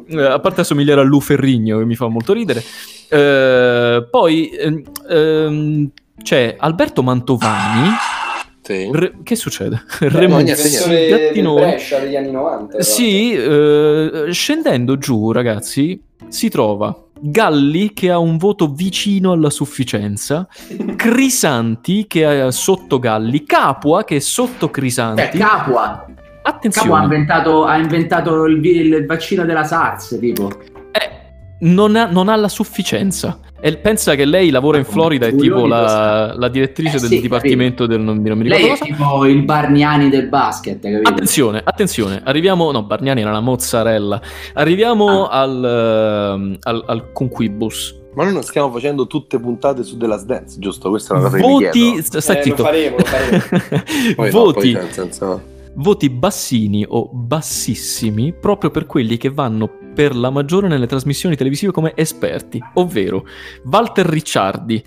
[0.09, 2.63] Eh, a parte assomigliare a Lu Ferrigno, che mi fa molto ridere.
[3.09, 5.91] Eh, poi ehm, ehm,
[6.23, 7.89] c'è Alberto Mantovani.
[8.61, 8.91] Sì.
[8.93, 9.83] Re- che succede?
[9.99, 11.61] del Gattinoni.
[11.61, 12.73] Brescia degli anni 90.
[12.75, 15.99] tra Sì, eh, scendendo giù, ragazzi,
[16.29, 20.47] si trova Galli che ha un voto vicino alla sufficienza,
[20.97, 25.39] Crisanti che è sotto Galli, Capua che è sotto Crisanti.
[25.39, 26.05] Capua.
[26.07, 26.07] Capua
[26.49, 30.49] ha Attenzione, inventato, ha inventato il, il vaccino della SARS, tipo.
[30.93, 31.11] eh,
[31.61, 33.39] non, ha, non ha la sufficienza.
[33.61, 37.21] E pensa che lei lavora in Florida, è tipo la, la direttrice Eh del sì,
[37.21, 39.05] dipartimento del non, non mi Lei ricordo è cosa.
[39.05, 41.09] tipo il Barniani del basket, capito?
[41.09, 42.71] Attenzione, attenzione, arriviamo.
[42.71, 44.21] No, Bargnani era la mozzarella.
[44.55, 45.41] Arriviamo Ah.
[45.41, 45.65] al,
[46.35, 47.97] ehm, al, al conquibus.
[48.15, 50.89] Ma noi non stiamo facendo tutte puntate su The Last Dance, giusto?
[50.91, 52.21] Questa è una cosa che mi Voti, chiedo.
[52.21, 53.43] stai Eh, lo faremo, lo faremo.
[54.17, 55.43] Poi no, voti, poi senso-
[55.75, 61.73] voti bassini o bassissimi proprio per quelli che vanno per la maggiore nelle trasmissioni televisive
[61.73, 63.27] come esperti, ovvero
[63.65, 64.81] Walter Ricciardi,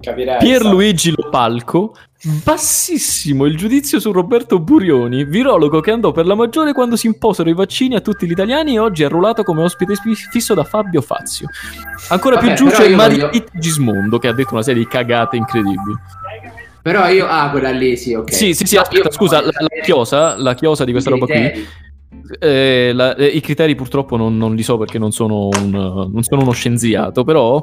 [0.00, 0.38] Capirai.
[0.38, 1.94] Pierluigi Lopalco,
[2.42, 7.48] bassissimo il giudizio su Roberto Burioni, virologo che andò per la maggiore quando si imposero
[7.48, 10.64] i vaccini a tutti gli italiani e oggi è arruolato come ospite spi- fisso da
[10.64, 11.46] Fabio Fazio.
[12.08, 15.36] Ancora Vabbè, più giù c'è io voglio- Gismondo che ha detto una serie di cagate
[15.36, 15.94] incredibili.
[16.82, 17.28] Però io...
[17.28, 18.32] Ah, quella lì, sì, ok.
[18.32, 21.66] Sì, sì, sì, aspetta, scusa, la, la chiosa, la chiosa di questa roba qui.
[22.38, 25.70] Eh, la- eh, I criteri purtroppo non, non li so perché non sono, un,
[26.12, 27.62] non sono uno scienziato, però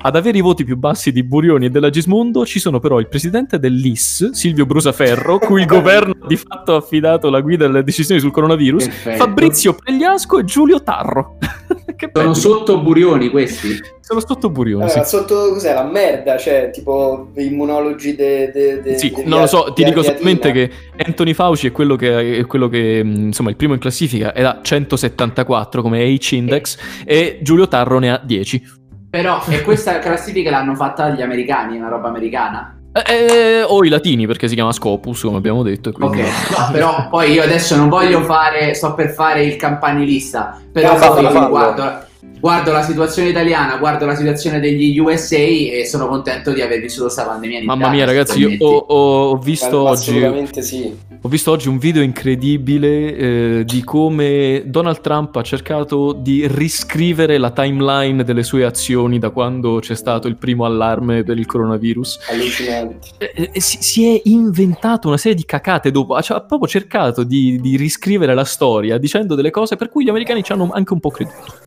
[0.00, 3.08] ad avere i voti più bassi di Burioni e della Gismondo ci sono però il
[3.08, 8.20] presidente dell'IS, Silvio Brusaferro, cui il governo ha di fatto affidato la guida delle decisioni
[8.20, 9.16] sul coronavirus, Perfetto.
[9.24, 11.38] Fabrizio Pregliasco e Giulio Tarro.
[12.12, 13.76] Sono sotto Burioni questi?
[14.08, 15.08] Sono sotto Burioni, Allora, sì.
[15.16, 16.38] sotto cos'è la merda?
[16.38, 20.50] Cioè, tipo i immunologi de, de, de- Sì, de- non lo so, ti dico solamente
[20.50, 24.32] che Anthony Fauci è quello che, è quello che mh, insomma, il primo in classifica
[24.32, 28.62] è da 174 come H-index e Giulio Tarro ne ha 10.
[29.10, 32.78] Però, e questa classifica l'hanno fatta gli americani, è una roba americana?
[32.92, 35.90] Eh, eh, o i latini perché si chiama Scopus, come abbiamo detto.
[35.90, 39.56] e Ok, quindi- no, però poi io adesso non voglio fare, sto per fare il
[39.56, 41.48] campanilista, però poi fallo.
[41.48, 42.06] guardo,
[42.40, 47.04] guardo la situazione italiana, guardo la situazione degli USA e sono contento di aver vissuto
[47.04, 50.10] questa pandemia in Mamma Italia, mia, ragazzi, io ho, ho- visto ma oggi.
[50.10, 51.06] Assolutamente sì.
[51.20, 57.38] Ho visto oggi un video incredibile eh, di come Donald Trump ha cercato di riscrivere
[57.38, 62.20] la timeline delle sue azioni da quando c'è stato il primo allarme per il coronavirus.
[62.30, 63.08] Allucinante.
[63.18, 67.24] Eh, eh, si, si è inventato una serie di cacate dopo, ha, ha proprio cercato
[67.24, 70.92] di, di riscrivere la storia dicendo delle cose per cui gli americani ci hanno anche
[70.92, 71.66] un po' creduto.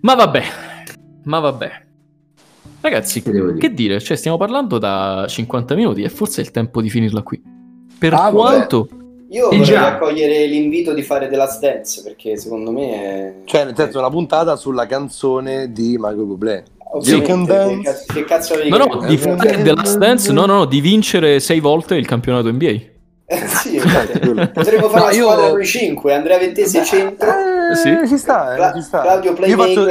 [0.00, 0.42] Ma vabbè,
[1.24, 1.70] ma vabbè.
[2.80, 3.54] Ragazzi, Che dire?
[3.56, 4.00] che dire?
[4.00, 7.42] Cioè, stiamo parlando da 50 minuti e forse è il tempo di finirla qui.
[7.98, 8.32] Per Ah, vabbè.
[8.34, 8.88] quanto...
[9.30, 9.86] Io Eh vorrei già.
[9.96, 13.34] accogliere l'invito di fare The Last Dance perché secondo me è...
[13.44, 16.64] Cioè, nel senso, una puntata sulla canzone di Michael Bublé.
[17.02, 17.82] Can che, dance.
[17.82, 20.64] cazzo- che cazzo avevi No, no, di Eh, fare The Last Dance, no, no, no,
[20.66, 22.66] di vincere sei volte il campionato NBA.
[23.26, 24.16] eh, sì, infatti.
[24.20, 24.48] Quello.
[24.52, 27.26] Potremmo fare No, io- squadra noi 5, Andrea Vettese centro,
[27.72, 28.08] Eh, Sì.
[28.08, 29.00] ci sta, eh, Cla- ci sta.
[29.02, 29.86] Claudio Io faccio,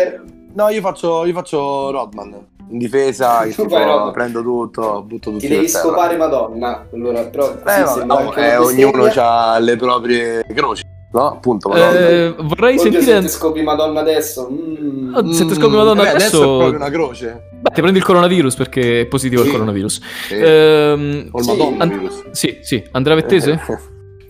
[0.54, 2.36] no, io faccio, io faccio Rodman.
[2.70, 4.12] In difesa, Tu tipo, Rodman.
[4.12, 6.86] prendo tutto, butto tutto Ti devi scopare Madonna.
[6.94, 11.28] Allora, però Eh, sì, no, eh, ognuno ha le proprie croci, no?
[11.28, 11.72] Appunto.
[11.76, 13.20] Eh, vorrei Oddio, se sentire...
[13.22, 14.50] ti scopi Madonna adesso.
[14.52, 15.14] mm.
[15.16, 16.38] Oh, se ti scopri Madonna Eh, adesso...
[16.42, 17.44] è proprio una croce.
[17.62, 19.54] Beh, ti prendi il coronavirus perché è positivo il Sì.
[19.54, 20.02] coronavirus.
[20.28, 20.36] Sì.
[20.36, 22.24] Ehm, O il Madonna An- virus.
[22.32, 23.60] sì, sì, Andrea Vettese?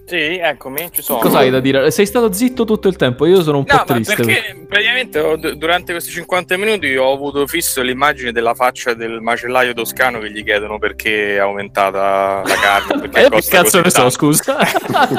[0.08, 1.18] Sì, eccomi, ci sono.
[1.20, 1.90] Cos'hai da dire?
[1.90, 4.14] Sei stato zitto tutto il tempo, io sono un No, po' triste.
[4.16, 9.74] perché praticamente ho- durante questi 50 minuti ho avuto fisso l'immagine della faccia del macellaio
[9.74, 13.10] toscano che gli chiedono perché è aumentata la carne.
[13.10, 14.56] Perché Eh, che cazzo ne so, scusa.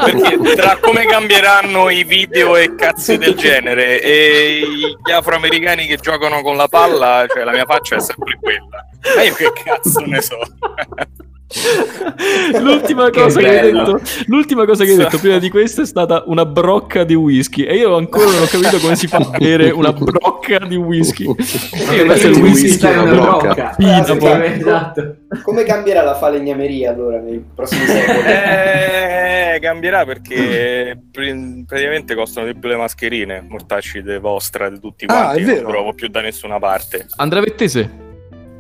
[0.04, 4.62] Perché tra come cambieranno i video e cazzi del genere e
[5.04, 8.86] gli afroamericani che giocano con la palla, cioè la mia faccia è sempre quella.
[9.16, 10.38] Ma io che cazzo ne so?
[12.60, 13.92] l'ultima cosa che, hai bello.
[13.92, 17.62] detto, l'ultima cosa che hai detto prima di questo è stata una brocca di whisky
[17.64, 21.24] e io ancora non ho capito come si fa a bere una brocca di whisky.
[21.26, 22.86] Io Perché questo è il whisky.
[22.86, 23.74] è una brocca.
[23.76, 24.16] brocca.
[24.16, 24.52] Poi.
[24.58, 25.16] esatto.
[25.42, 28.18] Come cambierà la falegnameria allora nei prossimi secoli?
[28.26, 35.04] Eh, cambierà perché pr- praticamente costano di più le mascherine, mortacci de vostra, di tutti
[35.08, 37.06] Ah, quanti, è non trovo più da nessuna parte.
[37.16, 37.90] Andrea Vettese,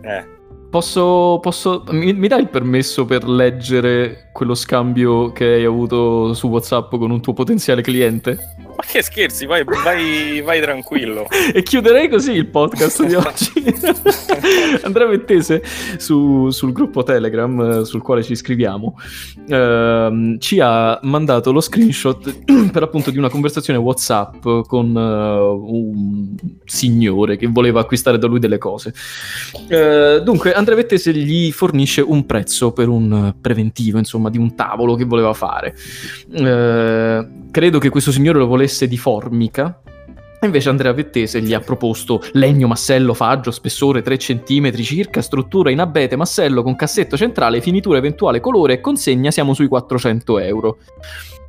[0.02, 0.34] Eh.
[0.70, 6.48] Posso, posso mi, mi dai il permesso per leggere quello scambio che hai avuto su
[6.48, 8.38] WhatsApp con un tuo potenziale cliente?
[8.76, 11.26] Ma che scherzi, vai, vai, vai tranquillo.
[11.52, 13.52] E chiuderei così il podcast di oggi.
[14.82, 15.62] Andrea Vettese
[15.96, 18.96] su- sul gruppo Telegram sul quale ci iscriviamo
[19.48, 26.34] ehm, ci ha mandato lo screenshot per appunto di una conversazione WhatsApp con eh, un
[26.64, 28.92] signore che voleva acquistare da lui delle cose.
[29.68, 34.94] Eh, dunque, Andrea Vettese gli fornisce un prezzo per un preventivo, insomma, di un tavolo
[34.94, 35.74] che voleva fare.
[36.32, 39.80] Eh, credo che questo signore lo volesse di formica.
[40.38, 45.70] E Invece Andrea Vettese gli ha proposto legno, massello, faggio, spessore 3 cm circa, struttura
[45.70, 50.78] in abete, massello con cassetto centrale, finitura eventuale, colore e consegna, siamo sui 400 euro.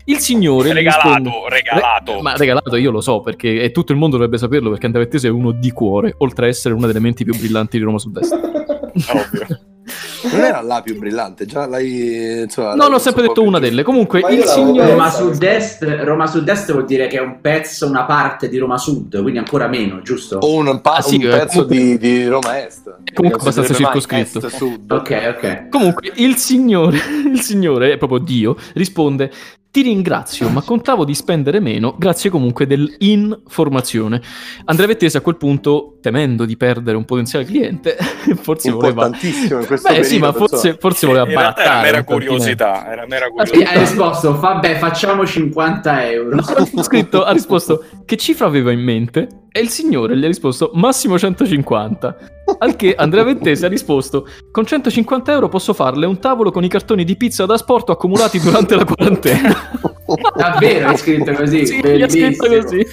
[0.05, 0.71] Il signore...
[0.71, 2.13] Regalato, risponde- regalato.
[2.13, 5.03] Re- ma regalato io lo so, perché e tutto il mondo dovrebbe saperlo, perché Andrea
[5.03, 7.99] Vettese è uno di cuore, oltre a essere una delle menti più brillanti di Roma
[7.99, 8.33] Sud-Est.
[9.11, 9.75] Ovvio.
[10.23, 12.41] Non era la più brillante, già l'hai.
[12.43, 13.83] Insomma, No, l'ho sempre detto una più delle.
[13.83, 14.91] Comunque, Ma il signore...
[14.91, 19.19] Roma Sud-Est, Roma Sud-Est vuol dire che è un pezzo, una parte di Roma Sud,
[19.21, 20.37] quindi ancora meno, giusto?
[20.39, 22.95] O un, pa- Ah, sì, un eh, pezzo comunque- di, di Roma Est.
[23.13, 24.45] comunque si abbastanza circoscritto.
[24.45, 24.61] Est.
[24.89, 25.69] Ok, ok.
[25.69, 26.97] Comunque, il signore,
[27.31, 29.31] il signore, è proprio Dio, risponde:
[29.77, 34.19] Ti ringrazio, ma contavo di spendere meno, grazie comunque dell'informazione.
[34.65, 37.95] Andrea Vettese a quel punto, temendo di perdere un potenziale cliente,
[38.41, 39.05] forse voleva.
[39.05, 40.15] Importantissimo in questo Beh, periodo.
[40.15, 41.91] sì, ma forse, forse voleva realtà era barattare.
[41.91, 43.69] mera curiosità, era mera curiosità.
[43.69, 46.37] hai risposto, vabbè, facciamo 50 euro.
[46.37, 50.71] Ha scritto, ha risposto che cifra aveva in mente e il signore gli ha risposto
[50.73, 56.51] massimo 150 al che Andrea Vettese ha risposto con 150 euro posso farle un tavolo
[56.51, 59.55] con i cartoni di pizza da sport accumulati durante la quarantena
[60.35, 61.65] Davvero hai scritto così?
[61.65, 62.87] Sì, ha scritto così.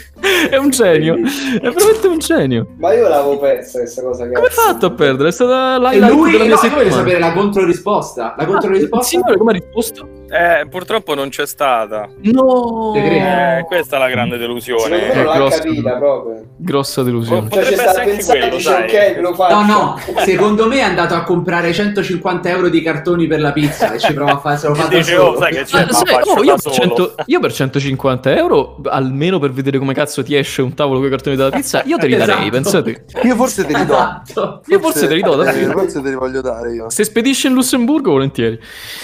[0.50, 1.14] È un genio.
[1.14, 2.66] È veramente un genio.
[2.78, 4.24] Ma io l'avevo persa questa cosa.
[4.24, 5.28] Come hai fatto a perdere?
[5.28, 6.90] È stata E l'highlight lui, della mia no, settimana.
[6.90, 8.34] sapere la controrisposta.
[8.36, 9.04] La Ah, controrisposta?
[9.06, 10.08] Signore, come ha risposto?
[10.34, 12.08] Eh, purtroppo non c'è stata.
[12.22, 12.92] No!
[12.96, 15.14] Eh, questa è la grande delusione.
[15.14, 15.58] non l'ha grosso.
[15.62, 16.42] capita proprio.
[16.56, 17.48] Grossa delusione.
[17.50, 19.54] Cioè, Potrebbe ci sta essere anche quello, ok, lo faccio.
[19.54, 23.92] No, no, secondo me è andato a comprare 150 euro di cartoni per la pizza
[23.92, 25.38] e ci prova a fare se lo fa da solo.
[25.38, 27.03] sai che c'è, Ah, ma sai, oh, io, per solo.
[27.06, 31.08] 100 io per 150 euro, almeno per vedere come cazzo ti esce un tavolo con
[31.08, 32.50] i cartoni della pizza, io te li darei, Esatto.
[32.50, 33.04] pensate.
[33.22, 33.92] Io forse te li do.
[33.94, 34.62] Esatto.
[34.66, 35.72] Io forse te li do, eh, davvero.
[35.72, 36.90] Forse te li voglio dare io.
[36.90, 38.58] Se spedisci in Lussemburgo, volentieri.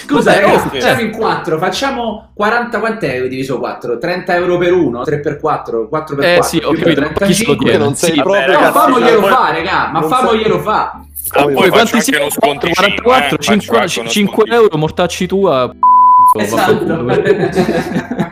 [0.05, 1.03] Scusa, Vabbè, eh, oh, facciamo eh.
[1.03, 3.97] in 4, facciamo 40 quant'è diviso 4?
[3.97, 6.49] 30 euro per uno, 3 per 4, 4 per Eh 4.
[6.59, 7.77] sì, ho capito, ma chi se lo tiene?
[7.77, 11.01] non sei Sì, proprio Ma Ragazzi, famoglielo fa, raga, ma famoglielo fa.
[11.33, 12.23] Ah, poi Poi quanti anche siamo?
[12.23, 14.61] uno scontricino, 44, eh, faccio 50, anche uno 5 scontricino.
[14.63, 15.71] euro, mortacci tua.
[16.37, 17.05] Esatto.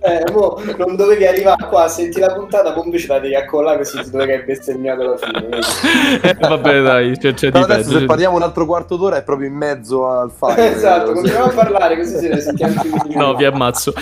[0.00, 3.78] Eh, mo non dovevi arrivare qua a sentire la puntata, poi invece la devi accollare
[3.78, 5.58] così ti dove che hai bestemmiato alla fine.
[6.22, 7.98] Eh, vabbè, dai, c'è, c'è di adesso peggio.
[8.00, 10.74] se parliamo un altro quarto d'ora è proprio in mezzo al file.
[10.74, 13.92] esatto, continuiamo a parlare così se ne sentiamo più No, vi ammazzo.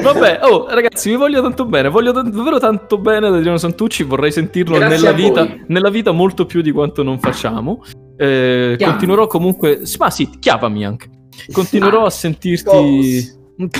[0.00, 1.88] Vabbè, oh, ragazzi, vi voglio tanto bene.
[1.88, 4.02] Voglio tan- davvero tanto bene ad Adriano Santucci.
[4.04, 7.84] Vorrei sentirlo Grazie nella vita, nella vita molto più di quanto non facciamo.
[8.16, 9.82] Eh, continuerò comunque.
[9.98, 11.10] Ma sì, chiamami anche.
[11.52, 13.38] Continuerò a sentirti.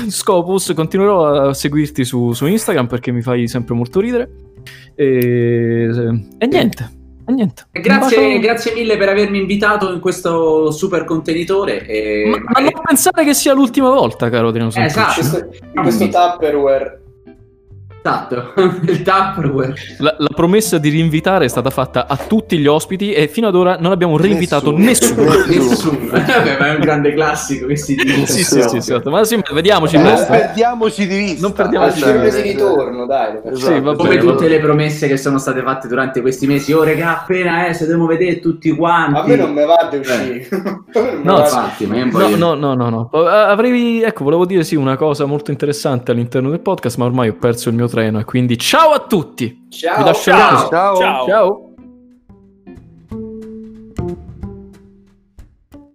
[0.08, 4.30] Scopus, continuerò a seguirti su, su Instagram perché mi fai sempre molto ridere.
[4.94, 5.88] E,
[6.38, 6.98] e niente.
[7.26, 7.66] E niente.
[7.70, 11.86] Grazie, grazie mille per avermi invitato in questo super contenitore.
[11.86, 15.20] E Ma, ma non pensare che sia l'ultima volta, caro Adriano Santucci.
[15.20, 15.46] Esatto.
[15.46, 17.00] questo, questo Tupperware.
[18.02, 18.52] Esatto,
[18.86, 19.74] il Tupperware.
[19.98, 23.54] La, la promessa di rinvitare è stata fatta a tutti gli ospiti e fino ad
[23.54, 25.24] ora non abbiamo reinvitato Nessuno.
[25.24, 25.44] nessuno.
[25.68, 25.98] Nessuno.
[26.10, 28.26] Vabbè, ma è un grande classico che si dice.
[28.26, 29.10] sì, sì, sì, esatto.
[29.10, 30.30] Ma sì, vediamoci Non presto.
[30.32, 31.40] perdiamoci di vista.
[31.42, 32.40] Non perdiamo Al di film vista.
[32.40, 33.38] di ritorno, dai.
[33.44, 33.56] Esatto.
[33.74, 36.72] Sì, va Come bene, tutte le promesse che sono state fatte durante questi mesi.
[36.72, 39.18] Oh, regà, appena eh, se dobbiamo vedere tutti quanti.
[39.18, 40.48] A me non mi va di uscire.
[40.90, 43.10] Me non mi No, va di- infatti, No, no, no, no, no.
[43.12, 47.28] Eh, Avrei, ecco, volevo dire sì una cosa molto interessante all'interno del podcast, ma ormai
[47.28, 49.66] ho perso il mio treno e quindi ciao a tutti.
[49.68, 50.14] Ciao.
[50.14, 50.68] Ciao.
[50.68, 50.96] Ciao.
[50.96, 51.26] Ciao.
[51.26, 51.69] Ciao.